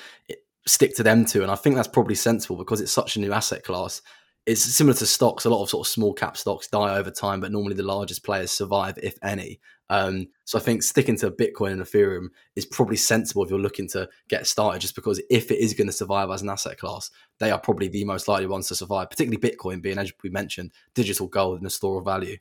stick 0.67 0.95
to 0.97 1.03
them 1.03 1.25
too, 1.25 1.43
and 1.43 1.51
I 1.51 1.55
think 1.55 1.77
that's 1.77 1.89
probably 1.89 2.15
sensible 2.15 2.57
because 2.57 2.81
it's 2.81 2.93
such 2.93 3.17
a 3.17 3.21
new 3.21 3.33
asset 3.33 3.65
class. 3.65 4.03
It's 4.45 4.63
similar 4.63 4.97
to 4.97 5.07
stocks. 5.07 5.45
A 5.45 5.51
lot 5.51 5.63
of 5.63 5.71
sort 5.71 5.87
of 5.87 5.91
small 5.91 6.13
cap 6.13 6.37
stocks 6.37 6.67
die 6.67 6.97
over 6.97 7.11
time, 7.11 7.41
but 7.41 7.53
normally 7.53 7.75
the 7.75 7.85
largest 7.85 8.25
players 8.25 8.51
survive, 8.51 8.99
if 9.01 9.17
any. 9.23 9.61
Um, 9.89 10.29
so 10.47 10.59
I 10.59 10.63
think 10.63 10.83
sticking 10.83 11.17
to 11.19 11.31
Bitcoin 11.31 11.73
and 11.73 11.83
Ethereum 11.83 12.29
is 12.57 12.67
probably 12.67 12.97
sensible 12.97 13.45
if 13.45 13.51
you're 13.51 13.59
looking 13.59 13.89
to 13.91 14.09
get 14.29 14.47
started, 14.47 14.81
just 14.81 14.95
because 14.95 15.21
if 15.31 15.51
it 15.51 15.59
is 15.59 15.75
going 15.75 15.87
to 15.87 15.93
survive 15.93 16.31
as 16.31 16.43
an 16.43 16.49
asset 16.49 16.79
class, 16.79 17.11
they 17.39 17.51
are 17.51 17.59
probably 17.59 17.89
the 17.89 18.05
most 18.05 18.27
likely 18.27 18.47
ones 18.47 18.69
to 18.69 18.75
survive, 18.75 19.11
particularly 19.11 19.37
Bitcoin 19.37 19.83
being, 19.83 19.99
as 19.99 20.13
we 20.23 20.31
mentioned, 20.31 20.73
digital 20.95 21.29
gold 21.29 21.59
and 21.59 21.67
a 21.67 21.71
store 21.71 21.99
of 21.99 22.05
value. 22.05 22.39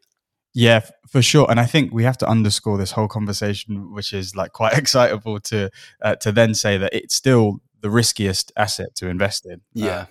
Yeah, 0.53 0.81
for 1.07 1.21
sure. 1.21 1.49
And 1.49 1.59
I 1.59 1.65
think 1.65 1.93
we 1.93 2.03
have 2.03 2.17
to 2.19 2.27
underscore 2.27 2.77
this 2.77 2.91
whole 2.91 3.07
conversation, 3.07 3.93
which 3.93 4.13
is 4.13 4.35
like 4.35 4.53
quite 4.53 4.73
excitable 4.77 5.39
to 5.41 5.69
uh, 6.01 6.15
to 6.15 6.31
then 6.31 6.53
say 6.53 6.77
that 6.77 6.93
it's 6.93 7.15
still 7.15 7.59
the 7.81 7.89
riskiest 7.89 8.51
asset 8.55 8.95
to 8.95 9.07
invest 9.07 9.45
in. 9.45 9.61
Yeah. 9.73 9.87
Uh, 9.87 10.05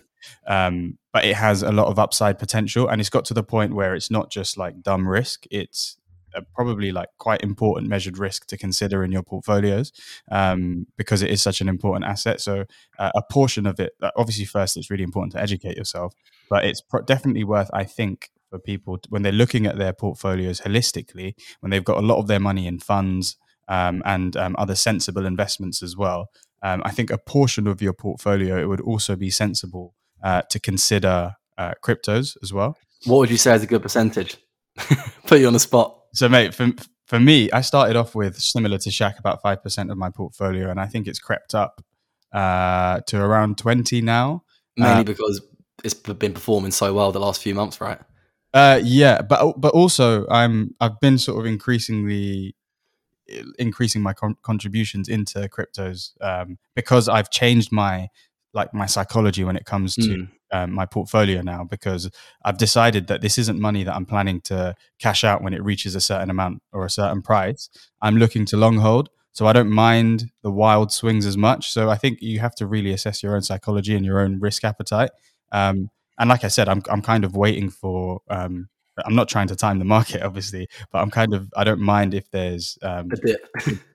um, 0.47 0.99
but 1.13 1.25
it 1.25 1.37
has 1.37 1.63
a 1.63 1.73
lot 1.73 1.89
of 1.89 1.99
upside 1.99 2.39
potential, 2.39 2.89
and 2.89 3.01
it's 3.01 3.11
got 3.11 3.25
to 3.27 3.35
the 3.35 3.43
point 3.43 3.75
where 3.75 3.95
it's 3.95 4.11
not 4.11 4.31
just 4.31 4.57
like 4.57 4.83
dumb 4.83 5.07
risk; 5.07 5.45
it's 5.51 5.97
probably 6.55 6.93
like 6.93 7.09
quite 7.19 7.43
important 7.43 7.89
measured 7.89 8.19
risk 8.19 8.47
to 8.47 8.57
consider 8.57 9.05
in 9.05 9.13
your 9.13 9.23
portfolios 9.23 9.93
um, 10.31 10.87
because 10.97 11.23
it 11.23 11.31
is 11.31 11.43
such 11.43 11.61
an 11.61 11.69
important 11.69 12.05
asset. 12.05 12.41
So 12.41 12.65
uh, 12.99 13.11
a 13.15 13.23
portion 13.31 13.67
of 13.67 13.81
it, 13.81 13.93
obviously, 14.17 14.45
first 14.45 14.77
it's 14.77 14.91
really 14.91 15.05
important 15.05 15.33
to 15.33 15.41
educate 15.41 15.77
yourself, 15.77 16.15
but 16.49 16.65
it's 16.65 16.81
pro- 16.81 17.03
definitely 17.03 17.45
worth, 17.45 17.71
I 17.73 17.85
think, 17.85 18.31
for 18.51 18.59
people 18.59 18.99
to, 18.99 19.09
when 19.11 19.23
they're 19.23 19.33
looking 19.33 19.67
at 19.67 19.79
their 19.79 19.93
portfolios 19.93 20.61
holistically, 20.61 21.35
when 21.61 21.71
they've 21.71 21.85
got 21.85 21.99
a 21.99 22.07
lot 22.07 22.19
of 22.19 22.27
their 22.27 22.41
money 22.41 22.67
in 22.67 22.79
funds 22.79 23.37
um, 23.69 24.03
and 24.05 24.37
um, 24.37 24.57
other 24.59 24.75
sensible 24.75 25.27
investments 25.27 25.83
as 25.83 25.97
well. 25.97 26.31
Um, 26.63 26.83
I 26.85 26.91
think 26.91 27.11
a 27.11 27.19
portion 27.19 27.67
of 27.67 27.81
your 27.81 27.95
portfolio 27.95 28.61
it 28.61 28.67
would 28.67 28.83
also 28.83 29.17
be 29.17 29.31
sensible 29.31 29.95
uh, 30.23 30.43
to 30.51 30.59
consider 30.59 31.35
uh, 31.59 31.73
cryptos 31.83 32.37
as 32.43 32.53
well. 32.53 32.77
What 33.05 33.19
would 33.19 33.31
you 33.31 33.37
say 33.37 33.55
is 33.55 33.63
a 33.63 33.67
good 33.67 33.83
percentage? 33.83 34.37
Put 35.27 35.41
you 35.41 35.47
on 35.47 35.53
the 35.53 35.61
spot. 35.61 35.97
So, 36.15 36.29
mate, 36.29 36.55
for 36.55 36.71
for 37.07 37.19
me, 37.19 37.51
I 37.51 37.61
started 37.61 37.97
off 37.97 38.15
with 38.15 38.39
similar 38.39 38.79
to 38.79 38.91
Shaq, 38.91 39.19
about 39.19 39.43
five 39.43 39.63
percent 39.63 39.91
of 39.91 39.99
my 39.99 40.11
portfolio, 40.11 40.71
and 40.71 40.81
I 40.81 40.87
think 40.87 41.07
it's 41.07 41.19
crept 41.19 41.55
up 41.55 41.83
uh, 42.33 43.01
to 43.07 43.21
around 43.21 43.59
twenty 43.59 44.01
now. 44.01 44.45
Mainly 44.77 45.01
uh, 45.01 45.05
because 45.05 45.43
it's 45.83 45.95
been 45.95 46.35
performing 46.35 46.71
so 46.71 46.93
well 46.95 47.13
the 47.13 47.21
last 47.21 47.43
few 47.43 47.55
months, 47.55 47.81
right? 47.81 47.99
Uh, 48.53 48.81
yeah, 48.83 49.23
but 49.23 49.61
but 49.61 49.73
also 49.75 50.27
I'm 50.29 50.75
I've 50.81 51.01
been 51.01 51.19
sort 51.19 51.39
of 51.39 51.47
increasingly 51.47 52.55
increasing 53.59 54.03
my 54.03 54.13
con- 54.13 54.37
contributions 54.43 55.09
into 55.09 55.49
cryptos 55.49 56.21
um, 56.21 56.59
because 56.75 57.09
I've 57.09 57.31
changed 57.31 57.71
my 57.73 58.09
like 58.53 58.75
my 58.75 58.87
psychology 58.87 59.45
when 59.45 59.57
it 59.57 59.65
comes 59.65 59.95
to 59.95 60.03
mm. 60.03 60.29
um, 60.53 60.73
my 60.73 60.87
portfolio 60.87 61.41
now 61.43 61.65
because 61.65 62.11
I've 62.45 62.59
decided 62.59 63.07
that 63.07 63.21
this 63.21 63.39
isn't 63.39 63.61
money 63.61 63.85
that 63.85 63.95
I'm 63.95 64.07
planning 64.07 64.41
to 64.43 64.75
cash 64.99 65.25
out 65.25 65.43
when 65.43 65.55
it 65.55 65.63
reaches 65.63 65.95
a 65.95 66.01
certain 66.01 66.31
amount 66.31 66.63
or 66.73 66.85
a 66.85 66.91
certain 66.91 67.23
price. 67.23 67.69
I'm 68.03 68.17
looking 68.17 68.45
to 68.47 68.57
long 68.57 68.79
hold. 68.79 69.11
So 69.33 69.47
I 69.47 69.53
don't 69.53 69.71
mind 69.71 70.31
the 70.43 70.51
wild 70.51 70.91
swings 70.91 71.25
as 71.25 71.37
much. 71.37 71.71
So 71.71 71.89
I 71.89 71.97
think 71.97 72.21
you 72.21 72.41
have 72.41 72.55
to 72.57 72.67
really 72.67 72.93
assess 72.93 73.23
your 73.23 73.37
own 73.37 73.43
psychology 73.43 73.95
and 73.95 74.05
your 74.05 74.21
own 74.21 74.41
risk 74.41 74.65
appetite. 74.65 75.11
Um, 75.53 75.91
and 76.19 76.29
like 76.29 76.45
I 76.45 76.49
said, 76.49 76.69
I'm 76.69 76.83
I'm 76.91 77.03
kind 77.03 77.25
of 77.25 77.37
waiting 77.37 77.71
for. 77.71 78.21
Um, 78.29 78.69
I'm 79.07 79.15
not 79.15 79.31
trying 79.31 79.49
to 79.49 79.57
time 79.57 79.79
the 79.79 79.87
market, 79.87 80.23
obviously, 80.27 80.69
but 80.93 80.99
I'm 80.99 81.11
kind 81.11 81.33
of 81.33 81.51
I 81.57 81.65
don't 81.65 81.81
mind 81.81 82.13
if 82.13 82.31
there's 82.31 82.77
um, 82.83 83.09
a 83.13 83.17
dip. 83.17 83.41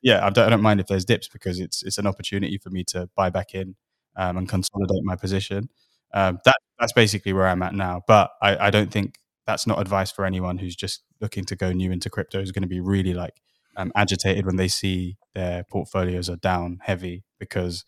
yeah, 0.02 0.26
I 0.26 0.30
don't, 0.32 0.48
I 0.48 0.50
don't 0.50 0.62
mind 0.62 0.80
if 0.80 0.88
there's 0.88 1.06
dips 1.06 1.28
because 1.28 1.60
it's 1.60 1.84
it's 1.84 1.98
an 1.98 2.08
opportunity 2.08 2.58
for 2.58 2.70
me 2.72 2.84
to 2.86 3.08
buy 3.16 3.30
back 3.30 3.54
in 3.54 3.76
um, 4.16 4.38
and 4.38 4.50
consolidate 4.50 5.04
my 5.04 5.16
position. 5.16 5.70
Um, 6.14 6.40
that 6.46 6.58
that's 6.80 6.94
basically 6.94 7.34
where 7.34 7.48
I'm 7.48 7.62
at 7.62 7.74
now. 7.74 8.02
But 8.08 8.32
I, 8.42 8.68
I 8.68 8.70
don't 8.70 8.92
think 8.92 9.20
that's 9.46 9.68
not 9.68 9.80
advice 9.80 10.12
for 10.12 10.26
anyone 10.26 10.58
who's 10.58 10.76
just 10.76 11.04
looking 11.22 11.46
to 11.46 11.56
go 11.56 11.72
new 11.72 11.92
into 11.92 12.10
crypto 12.10 12.40
is 12.40 12.52
going 12.52 12.64
to 12.64 12.68
be 12.68 12.80
really 12.80 13.14
like 13.14 13.42
um, 13.78 13.92
agitated 13.96 14.46
when 14.46 14.56
they 14.56 14.68
see 14.68 15.18
their 15.34 15.64
portfolios 15.64 16.30
are 16.30 16.38
down 16.38 16.80
heavy 16.82 17.24
because 17.40 17.84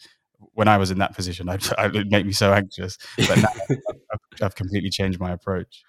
when 0.54 0.68
I 0.68 0.78
was 0.78 0.92
in 0.92 1.00
that 1.00 1.16
position, 1.16 1.50
I, 1.50 1.58
I, 1.78 1.88
it 1.88 2.08
made 2.10 2.26
me 2.26 2.34
so 2.34 2.54
anxious. 2.54 2.98
But 3.18 3.38
now 3.38 3.50
I've, 3.70 4.42
I've 4.42 4.56
completely 4.56 4.90
changed 4.90 5.20
my 5.20 5.32
approach. 5.32 5.84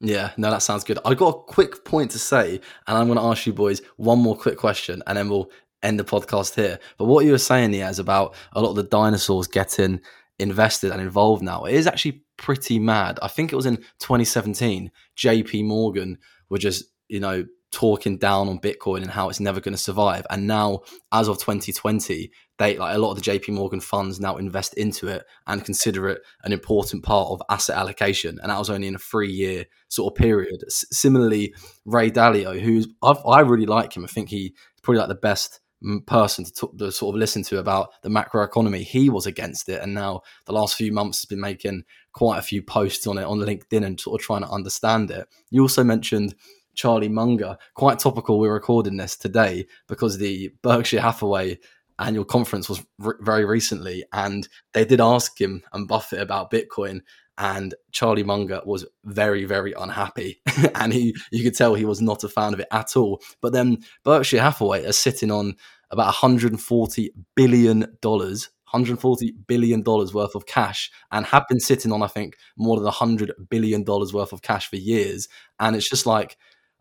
Yeah, 0.00 0.30
no, 0.36 0.50
that 0.50 0.62
sounds 0.62 0.84
good. 0.84 0.98
I've 1.04 1.18
got 1.18 1.28
a 1.28 1.38
quick 1.42 1.84
point 1.84 2.10
to 2.12 2.18
say, 2.18 2.60
and 2.86 2.96
I'm 2.96 3.06
going 3.06 3.18
to 3.18 3.24
ask 3.24 3.46
you 3.46 3.52
boys 3.52 3.82
one 3.96 4.18
more 4.18 4.36
quick 4.36 4.56
question, 4.56 5.02
and 5.06 5.18
then 5.18 5.28
we'll 5.28 5.50
end 5.82 5.98
the 5.98 6.04
podcast 6.04 6.54
here. 6.54 6.78
But 6.98 7.06
what 7.06 7.24
you 7.24 7.32
were 7.32 7.38
saying, 7.38 7.74
yeah, 7.74 7.90
is 7.90 7.98
about 7.98 8.34
a 8.52 8.60
lot 8.60 8.70
of 8.70 8.76
the 8.76 8.82
dinosaurs 8.82 9.46
getting 9.46 10.00
invested 10.38 10.90
and 10.90 11.00
involved 11.00 11.42
now. 11.42 11.64
It 11.64 11.74
is 11.74 11.86
actually 11.86 12.22
pretty 12.36 12.78
mad. 12.78 13.18
I 13.22 13.28
think 13.28 13.52
it 13.52 13.56
was 13.56 13.66
in 13.66 13.76
2017, 13.98 14.90
JP 15.16 15.64
Morgan 15.66 16.18
were 16.48 16.58
just, 16.58 16.84
you 17.08 17.20
know, 17.20 17.44
talking 17.70 18.18
down 18.18 18.48
on 18.48 18.58
Bitcoin 18.58 19.02
and 19.02 19.10
how 19.10 19.28
it's 19.28 19.38
never 19.38 19.60
going 19.60 19.74
to 19.74 19.78
survive. 19.78 20.26
And 20.28 20.46
now, 20.46 20.80
as 21.12 21.28
of 21.28 21.38
2020, 21.38 22.32
they 22.58 22.76
like 22.76 22.94
a 22.94 22.98
lot 22.98 23.12
of 23.12 23.22
the 23.22 23.30
JP 23.30 23.50
Morgan 23.50 23.80
funds 23.80 24.18
now 24.18 24.36
invest 24.36 24.74
into 24.74 25.06
it 25.08 25.24
and 25.46 25.64
consider 25.64 26.08
it 26.08 26.22
an 26.42 26.52
important 26.52 27.04
part 27.04 27.28
of 27.30 27.42
asset 27.48 27.76
allocation. 27.76 28.38
And 28.42 28.50
that 28.50 28.58
was 28.58 28.70
only 28.70 28.88
in 28.88 28.96
a 28.96 28.98
three 28.98 29.30
year 29.30 29.66
sort 29.88 30.12
of 30.12 30.16
period. 30.18 30.64
S- 30.66 30.84
similarly, 30.90 31.54
Ray 31.84 32.10
Dalio, 32.10 32.60
who's 32.60 32.88
I've, 33.02 33.18
I 33.26 33.40
really 33.40 33.66
like 33.66 33.96
him. 33.96 34.04
I 34.04 34.08
think 34.08 34.30
he's 34.30 34.50
probably 34.82 34.98
like 35.00 35.08
the 35.08 35.14
best 35.14 35.60
person 36.06 36.44
to, 36.44 36.52
talk, 36.52 36.78
to 36.78 36.92
sort 36.92 37.14
of 37.14 37.18
listen 37.18 37.42
to 37.44 37.58
about 37.58 37.90
the 38.02 38.10
macro 38.10 38.42
economy. 38.42 38.82
He 38.82 39.08
was 39.08 39.26
against 39.26 39.68
it, 39.68 39.82
and 39.82 39.94
now 39.94 40.22
the 40.46 40.52
last 40.52 40.74
few 40.74 40.92
months 40.92 41.20
has 41.20 41.26
been 41.26 41.40
making 41.40 41.84
quite 42.12 42.38
a 42.38 42.42
few 42.42 42.62
posts 42.62 43.06
on 43.06 43.18
it 43.18 43.24
on 43.24 43.38
LinkedIn 43.38 43.84
and 43.84 43.98
sort 43.98 44.20
of 44.20 44.24
trying 44.24 44.42
to 44.42 44.50
understand 44.50 45.10
it. 45.10 45.26
You 45.50 45.62
also 45.62 45.84
mentioned 45.84 46.34
Charlie 46.74 47.08
Munger, 47.08 47.56
quite 47.74 47.98
topical. 47.98 48.38
We're 48.38 48.52
recording 48.52 48.96
this 48.96 49.16
today 49.16 49.66
because 49.88 50.18
the 50.18 50.52
Berkshire 50.62 51.00
Hathaway 51.00 51.58
annual 51.98 52.24
conference 52.24 52.68
was 52.68 52.84
r- 53.04 53.18
very 53.20 53.44
recently, 53.44 54.04
and 54.12 54.48
they 54.72 54.84
did 54.84 55.00
ask 55.00 55.40
him 55.40 55.62
and 55.72 55.86
Buffett 55.86 56.20
about 56.20 56.50
Bitcoin, 56.50 57.00
and 57.40 57.74
Charlie 57.90 58.22
Munger 58.22 58.60
was 58.66 58.84
very, 59.04 59.46
very 59.46 59.72
unhappy, 59.72 60.42
and 60.74 60.92
he 60.92 61.16
you 61.32 61.42
could 61.42 61.56
tell 61.56 61.74
he 61.74 61.86
was 61.86 62.02
not 62.02 62.22
a 62.22 62.28
fan 62.28 62.52
of 62.52 62.60
it 62.60 62.68
at 62.70 62.96
all. 62.96 63.22
But 63.40 63.54
then 63.54 63.78
Berkshire 64.04 64.42
Hathaway 64.42 64.84
is 64.84 64.98
sitting 64.98 65.30
on 65.30 65.54
about 65.90 66.06
140 66.06 67.10
billion 67.34 67.96
dollars. 68.00 68.50
140 68.70 69.32
billion 69.48 69.82
dollars 69.82 70.14
worth 70.14 70.36
of 70.36 70.46
cash 70.46 70.92
and 71.10 71.26
have 71.26 71.42
been 71.48 71.58
sitting 71.58 71.90
on 71.90 72.04
I 72.04 72.06
think 72.06 72.36
more 72.56 72.76
than 72.76 72.84
100 72.84 73.32
billion 73.48 73.82
dollars 73.82 74.14
worth 74.14 74.32
of 74.32 74.42
cash 74.42 74.70
for 74.70 74.76
years 74.76 75.26
and 75.58 75.74
it's 75.74 75.90
just 75.90 76.06
like 76.06 76.36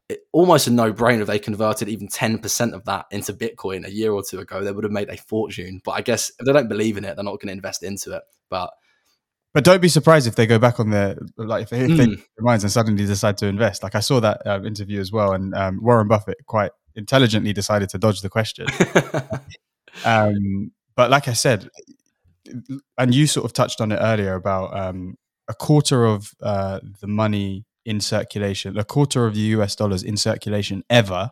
it, 0.08 0.20
almost 0.32 0.68
a 0.68 0.72
no-brainer 0.72 1.26
they 1.26 1.40
converted 1.40 1.90
even 1.90 2.08
10% 2.08 2.74
of 2.74 2.86
that 2.86 3.08
into 3.10 3.34
bitcoin 3.34 3.88
a 3.88 3.92
year 3.92 4.12
or 4.12 4.22
two 4.22 4.38
ago 4.38 4.64
they 4.64 4.72
would 4.72 4.84
have 4.84 4.94
made 4.94 5.10
a 5.10 5.18
fortune 5.18 5.82
but 5.84 5.94
I 5.94 6.02
guess 6.02 6.32
if 6.38 6.46
they 6.46 6.54
don't 6.54 6.70
believe 6.70 6.96
in 6.96 7.06
it 7.06 7.16
they're 7.16 7.26
not 7.26 7.40
going 7.40 7.48
to 7.48 7.54
invest 7.54 7.82
into 7.82 8.16
it 8.16 8.22
but 8.52 8.70
But 9.54 9.64
don't 9.64 9.82
be 9.82 9.88
surprised 9.90 10.28
if 10.28 10.36
they 10.36 10.46
go 10.46 10.60
back 10.60 10.80
on 10.80 10.92
their 10.92 11.18
like 11.38 11.64
if 11.64 11.70
they, 11.70 11.80
if 11.82 11.88
they 11.88 11.94
Mm. 11.94 11.98
change 11.98 12.18
their 12.18 12.44
minds 12.44 12.64
and 12.64 12.72
suddenly 12.72 13.06
decide 13.06 13.38
to 13.40 13.48
invest. 13.48 13.82
Like 13.82 13.96
I 13.96 14.00
saw 14.00 14.20
that 14.20 14.46
uh, 14.46 14.62
interview 14.64 15.00
as 15.00 15.12
well, 15.12 15.34
and 15.34 15.56
um, 15.56 15.80
Warren 15.82 16.08
Buffett 16.08 16.38
quite 16.46 16.72
intelligently 16.96 17.52
decided 17.54 17.90
to 17.90 17.98
dodge 17.98 18.22
the 18.22 18.30
question. 18.30 18.68
Um, 20.06 20.72
but 20.96 21.10
like 21.10 21.28
I 21.28 21.34
said, 21.34 21.70
and 22.98 23.14
you 23.14 23.28
sort 23.28 23.46
of 23.46 23.54
touched 23.54 23.82
on 23.82 23.92
it 23.92 23.98
earlier 23.98 24.36
about 24.36 24.78
um, 24.78 25.16
a 25.48 25.54
quarter 25.54 26.06
of 26.06 26.32
uh, 26.42 26.80
the 27.02 27.08
money 27.08 27.66
in 27.86 28.00
circulation, 28.00 28.78
a 28.78 28.84
quarter 28.84 29.26
of 29.26 29.34
the 29.34 29.42
US 29.42 29.76
dollars 29.76 30.04
in 30.04 30.16
circulation 30.16 30.84
ever 30.90 31.32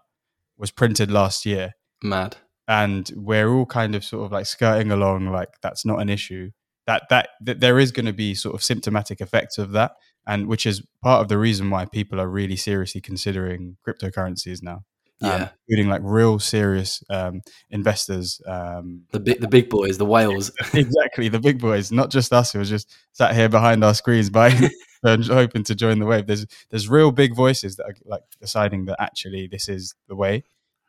was 0.58 0.72
printed 0.72 1.12
last 1.12 1.46
year. 1.46 1.74
Mad. 2.04 2.38
And 2.68 3.10
we're 3.16 3.50
all 3.50 3.66
kind 3.66 3.96
of 3.96 4.04
sort 4.04 4.26
of 4.26 4.32
like 4.32 4.46
skirting 4.48 4.92
along, 4.92 5.28
like 5.28 5.50
that's 5.62 5.86
not 5.86 6.02
an 6.02 6.10
issue. 6.10 6.52
That 6.88 7.04
that, 7.10 7.30
that 7.42 7.60
there 7.60 7.78
is 7.80 7.92
going 7.92 8.06
to 8.08 8.14
be 8.14 8.34
sort 8.34 8.56
of 8.56 8.64
symptomatic 8.64 9.22
effects 9.22 9.58
of 9.58 9.72
that, 9.74 9.92
and 10.26 10.48
which 10.48 10.66
is 10.66 10.82
part 11.04 11.22
of 11.22 11.28
the 11.28 11.38
reason 11.38 11.70
why 11.70 11.86
people 11.86 12.20
are 12.20 12.28
really 12.30 12.56
seriously 12.56 13.02
considering 13.02 13.78
cryptocurrencies 13.88 14.64
now 14.64 14.84
um, 15.22 15.30
Yeah. 15.30 15.50
including 15.68 15.90
like 15.90 16.02
real 16.04 16.40
serious 16.40 17.04
um, 17.10 17.42
investors. 17.70 18.42
Um, 18.46 19.04
The 19.12 19.20
big 19.20 19.42
the 19.42 19.48
big 19.48 19.70
boys, 19.70 19.98
the 19.98 20.06
whales. 20.06 20.52
exactly, 20.74 21.30
the 21.30 21.40
big 21.40 21.60
boys, 21.60 21.92
not 21.92 22.10
just 22.12 22.34
us 22.34 22.54
who 22.54 22.62
are 22.62 22.66
just 22.66 22.94
sat 23.12 23.36
here 23.36 23.50
behind 23.50 23.84
our 23.84 23.94
screens 23.94 24.30
and 25.04 25.26
hoping 25.26 25.64
to 25.64 25.76
join 25.76 26.00
the 26.00 26.06
wave. 26.06 26.28
There's 26.28 26.46
there's 26.70 26.88
real 26.90 27.12
big 27.12 27.36
voices 27.36 27.76
that 27.78 27.86
are 27.86 27.96
like 28.06 28.24
deciding 28.40 28.86
that 28.86 29.02
actually 29.02 29.48
this 29.48 29.68
is 29.70 29.96
the 30.08 30.16
way. 30.16 30.44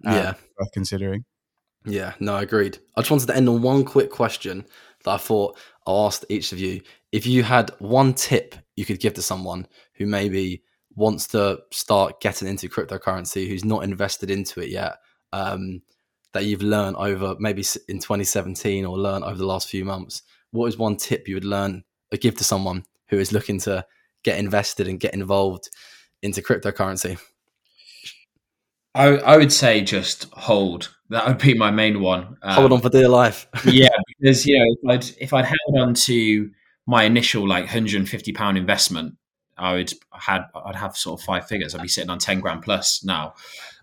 um, 0.06 0.14
Yeah. 0.14 0.34
worth 0.58 0.72
considering. 0.72 1.24
Yeah, 1.84 2.14
no, 2.20 2.34
I 2.34 2.42
agreed. 2.42 2.78
I 2.96 3.00
just 3.00 3.10
wanted 3.10 3.28
to 3.28 3.36
end 3.36 3.48
on 3.48 3.62
one 3.62 3.84
quick 3.84 4.10
question 4.10 4.66
that 5.08 5.14
I 5.14 5.18
thought 5.18 5.58
I'll 5.86 6.06
ask 6.06 6.22
each 6.28 6.52
of 6.52 6.58
you. 6.58 6.82
If 7.12 7.26
you 7.26 7.42
had 7.42 7.70
one 7.78 8.12
tip 8.12 8.54
you 8.76 8.84
could 8.84 9.00
give 9.00 9.14
to 9.14 9.22
someone 9.22 9.66
who 9.94 10.06
maybe 10.06 10.62
wants 10.94 11.26
to 11.28 11.60
start 11.72 12.20
getting 12.20 12.46
into 12.46 12.68
cryptocurrency, 12.68 13.48
who's 13.48 13.64
not 13.64 13.84
invested 13.84 14.30
into 14.30 14.60
it 14.60 14.68
yet, 14.68 14.96
um, 15.32 15.80
that 16.32 16.44
you've 16.44 16.62
learned 16.62 16.96
over 16.96 17.36
maybe 17.38 17.64
in 17.88 17.98
2017 17.98 18.84
or 18.84 18.98
learned 18.98 19.24
over 19.24 19.36
the 19.36 19.46
last 19.46 19.68
few 19.68 19.84
months, 19.84 20.22
what 20.50 20.66
is 20.66 20.76
one 20.76 20.96
tip 20.96 21.26
you 21.26 21.34
would 21.34 21.44
learn 21.44 21.82
or 22.12 22.18
give 22.18 22.36
to 22.36 22.44
someone 22.44 22.84
who 23.08 23.18
is 23.18 23.32
looking 23.32 23.58
to 23.60 23.84
get 24.24 24.38
invested 24.38 24.88
and 24.88 25.00
get 25.00 25.14
involved 25.14 25.70
into 26.22 26.42
cryptocurrency? 26.42 27.18
I, 28.98 29.16
I 29.18 29.36
would 29.36 29.52
say 29.52 29.80
just 29.80 30.24
hold. 30.32 30.92
That 31.10 31.26
would 31.28 31.38
be 31.38 31.54
my 31.54 31.70
main 31.70 32.00
one. 32.00 32.36
Um, 32.42 32.54
Hold 32.54 32.72
on 32.72 32.80
for 32.80 32.90
dear 32.90 33.08
life. 33.08 33.46
yeah, 33.64 33.88
because 34.18 34.44
you 34.44 34.58
know, 34.58 34.64
if 34.66 34.90
I'd 34.90 35.22
if 35.22 35.32
I'd 35.32 35.44
held 35.44 35.78
on 35.78 35.94
to 35.94 36.50
my 36.84 37.04
initial 37.04 37.46
like 37.46 37.66
hundred 37.66 37.94
and 37.94 38.08
fifty 38.08 38.32
pound 38.32 38.58
investment, 38.58 39.14
I 39.56 39.74
would 39.74 39.92
had 40.12 40.42
I'd 40.52 40.74
have 40.74 40.96
sort 40.96 41.20
of 41.20 41.24
five 41.24 41.46
figures. 41.46 41.74
I'd 41.74 41.82
be 41.82 41.88
sitting 41.88 42.10
on 42.10 42.18
ten 42.18 42.40
grand 42.40 42.62
plus 42.62 43.04
now. 43.04 43.34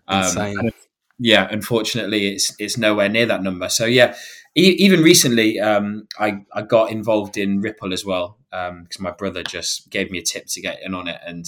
Um, 0.06 0.36
and 0.36 0.72
yeah, 1.18 1.48
unfortunately, 1.50 2.28
it's 2.28 2.54
it's 2.58 2.76
nowhere 2.76 3.08
near 3.08 3.24
that 3.26 3.42
number. 3.42 3.70
So 3.70 3.86
yeah, 3.86 4.14
e- 4.54 4.76
even 4.78 5.02
recently, 5.02 5.58
um, 5.58 6.06
I 6.18 6.44
I 6.52 6.60
got 6.60 6.90
involved 6.90 7.38
in 7.38 7.62
Ripple 7.62 7.94
as 7.94 8.04
well 8.04 8.38
because 8.50 9.00
my 9.00 9.12
brother 9.12 9.42
just 9.42 9.90
gave 9.90 10.10
me 10.10 10.18
a 10.18 10.22
tip 10.22 10.44
to 10.48 10.60
get 10.60 10.80
in 10.82 10.92
on 10.92 11.08
it, 11.08 11.20
and 11.26 11.46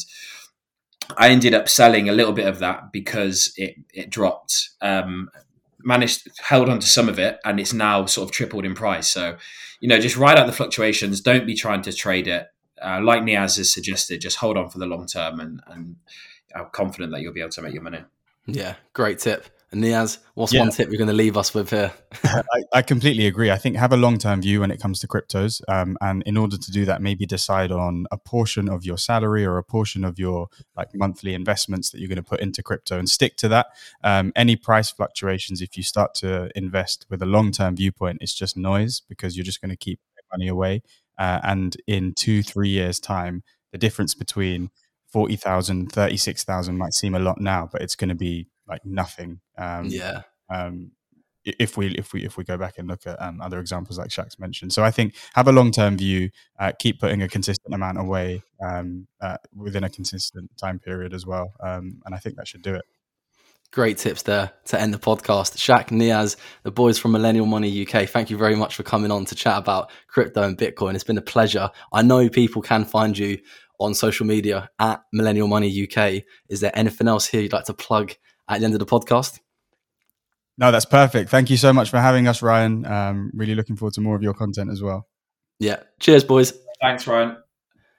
I 1.17 1.31
ended 1.31 1.55
up 1.55 1.69
selling 1.69 2.09
a 2.09 2.13
little 2.13 2.33
bit 2.33 2.47
of 2.47 2.59
that 2.59 2.93
because 2.93 3.53
it 3.57 3.77
it 3.93 4.11
dropped. 4.11 4.71
Um, 4.81 5.31
managed 5.81 6.29
held 6.41 6.69
on 6.69 6.81
to 6.81 6.87
some 6.87 7.09
of 7.09 7.19
it, 7.19 7.39
and 7.45 7.59
it's 7.59 7.73
now 7.73 8.07
sort 8.07 8.29
of 8.29 8.33
tripled 8.33 8.65
in 8.65 8.75
price. 8.75 9.09
So 9.09 9.37
you 9.81 9.89
know, 9.89 9.99
just 9.99 10.17
ride 10.17 10.39
out 10.39 10.47
the 10.47 10.53
fluctuations. 10.53 11.21
Don't 11.21 11.47
be 11.47 11.55
trying 11.55 11.83
to 11.83 11.93
trade 11.93 12.27
it. 12.29 12.49
Uh, 12.81 13.01
like 13.03 13.23
Niaz 13.23 13.57
has 13.57 13.73
suggested, 13.73 14.21
just 14.21 14.37
hold 14.37 14.57
on 14.57 14.69
for 14.69 14.79
the 14.79 14.87
long 14.87 15.07
term, 15.07 15.41
and 15.41 15.61
and 15.67 15.97
I'm 16.55 16.67
confident 16.73 17.13
that 17.13 17.23
you'll 17.23 17.33
be 17.33 17.41
able 17.41 17.51
to 17.51 17.63
make 17.63 17.75
your 17.75 17.83
money. 17.83 18.05
Yeah, 18.47 18.77
great 18.93 19.19
tip. 19.19 19.47
And 19.71 19.85
Niaz, 19.85 20.19
what's 20.35 20.53
Yeah. 20.53 20.61
one 20.61 20.71
tip 20.71 20.89
you're 20.89 20.97
going 20.97 21.09
to 21.09 21.15
leave 21.15 21.37
us 21.37 21.53
with 21.53 21.71
here? 21.71 21.93
I, 22.25 22.43
I 22.73 22.83
completely 22.83 23.27
agree. 23.27 23.51
I 23.51 23.59
think 23.59 23.77
have 23.77 23.93
a 23.93 23.99
long 23.99 24.17
term 24.17 24.41
view 24.41 24.61
when 24.61 24.71
it 24.71 24.81
comes 24.81 24.99
to 25.01 25.09
cryptos. 25.09 25.61
Um, 25.69 25.99
and 26.01 26.23
in 26.25 26.39
order 26.39 26.57
to 26.57 26.71
do 26.71 26.87
that, 26.87 27.03
maybe 27.03 27.27
decide 27.27 27.71
on 27.71 28.07
a 28.11 28.17
portion 28.17 28.69
of 28.69 28.85
your 28.85 28.97
salary 28.97 29.45
or 29.45 29.59
a 29.59 29.63
portion 29.65 30.05
of 30.05 30.19
your 30.19 30.49
like 30.77 30.89
monthly 30.95 31.35
investments 31.35 31.91
that 31.91 31.99
you're 31.99 32.09
going 32.09 32.17
to 32.17 32.23
put 32.23 32.41
into 32.41 32.63
crypto 32.63 32.99
and 32.99 33.11
stick 33.11 33.37
to 33.37 33.49
that. 33.49 33.67
Um, 34.03 34.33
any 34.35 34.57
price 34.57 34.91
fluctuations, 34.91 35.61
if 35.61 35.77
you 35.77 35.83
start 35.83 36.15
to 36.17 36.51
invest 36.57 37.05
with 37.11 37.21
a 37.21 37.27
long 37.27 37.53
term 37.53 37.77
viewpoint, 37.77 38.19
it's 38.23 38.35
just 38.35 38.57
noise 38.57 39.03
because 39.07 39.37
you're 39.37 39.45
just 39.45 39.61
going 39.61 39.71
to 39.71 39.77
keep 39.77 40.01
money 40.33 40.49
away. 40.49 40.83
Uh, 41.19 41.41
and 41.43 41.77
in 41.87 42.15
two, 42.15 42.43
three 42.43 42.69
years' 42.69 43.01
time, 43.01 43.43
the 43.73 43.79
difference 43.79 44.15
between 44.15 44.71
40,000, 45.13 45.91
36,000 45.91 46.77
might 46.77 46.93
seem 46.93 47.15
a 47.15 47.19
lot 47.19 47.41
now, 47.41 47.69
but 47.71 47.83
it's 47.83 47.97
going 47.97 48.09
to 48.09 48.15
be 48.15 48.47
like 48.69 48.85
nothing. 48.85 49.41
Um, 49.57 49.87
yeah, 49.87 50.23
um, 50.51 50.93
if 51.45 51.77
we 51.77 51.89
if 51.93 52.13
we 52.13 52.25
if 52.25 52.37
we 52.37 52.45
go 52.45 52.57
back 52.57 52.79
and 52.79 52.89
look 52.89 53.07
at 53.07 53.21
um, 53.23 53.41
other 53.41 53.59
examples 53.59 53.99
like 53.99 54.11
Shaq's 54.11 54.39
mentioned. 54.39 54.73
So 54.73 54.85
I 54.85 54.91
think 54.91 55.15
have 55.35 55.49
a 55.49 55.53
long 55.53 55.71
term 55.71 55.97
view, 55.97 56.31
uh, 56.59 56.73
keep 56.79 57.01
putting 57.01 57.23
a 57.23 57.29
consistent 57.29 57.75
amount 57.75 57.99
away 57.99 58.43
um, 58.63 59.07
uh, 59.21 59.39
within 59.55 59.85
a 59.85 59.89
consistent 59.89 60.51
time 60.57 60.79
period 60.79 61.15
as 61.15 61.25
well, 61.27 61.53
um, 61.61 62.03
and 62.05 62.15
I 62.15 62.19
think 62.19 62.37
that 62.37 62.49
should 62.49 62.63
do 62.63 62.75
it. 62.75 62.85
great 63.71 63.99
tips 63.99 64.23
there 64.23 64.51
to 64.67 64.81
end 64.81 64.93
the 64.95 64.99
podcast. 64.99 65.57
Shaq, 65.57 65.89
Niaz, 65.89 66.37
the 66.63 66.71
boys 66.71 66.99
from 66.99 67.13
Millennial 67.13 67.47
Money 67.47 67.87
UK, 67.87 68.09
thank 68.09 68.31
you 68.31 68.37
very 68.37 68.57
much 68.57 68.75
for 68.75 68.83
coming 68.83 69.11
on 69.11 69.25
to 69.27 69.35
chat 69.35 69.59
about 69.59 69.91
crypto 70.09 70.43
and 70.43 70.57
Bitcoin. 70.57 70.95
It's 70.95 71.05
been 71.05 71.19
a 71.19 71.23
pleasure. 71.23 71.71
I 71.93 72.03
know 72.03 72.29
people 72.29 72.63
can 72.63 72.85
find 72.85 73.17
you 73.17 73.39
on 73.81 73.95
social 73.95 74.27
media 74.27 74.69
at 74.79 75.03
Millennial 75.13 75.49
Money 75.49 75.89
UK. 75.89 76.25
Is 76.49 76.61
there 76.61 76.73
anything 76.75 77.09
else 77.09 77.27
here 77.27 77.41
you'd 77.41 77.53
like 77.53 77.67
to 77.67 77.75
plug 77.75 78.13
at 78.49 78.61
the 78.61 78.65
end 78.65 78.75
of 78.75 78.81
the 78.81 78.87
podcast? 78.87 79.41
No, 80.57 80.73
that's 80.73 80.85
perfect. 80.85 81.31
Thank 81.31 81.51
you 81.51 81.57
so 81.57 81.73
much 81.73 81.89
for 81.91 81.99
having 81.99 82.27
us, 82.27 82.43
Ryan. 82.43 82.85
Um, 82.85 83.31
really 83.33 83.55
looking 83.55 83.77
forward 83.77 83.95
to 83.95 84.01
more 84.01 84.17
of 84.17 84.23
your 84.23 84.35
content 84.35 84.71
as 84.71 84.83
well. 84.83 85.07
Yeah. 85.61 85.81
Cheers, 86.01 86.25
boys. 86.25 86.53
Thanks, 86.81 87.07
Ryan. 87.07 87.37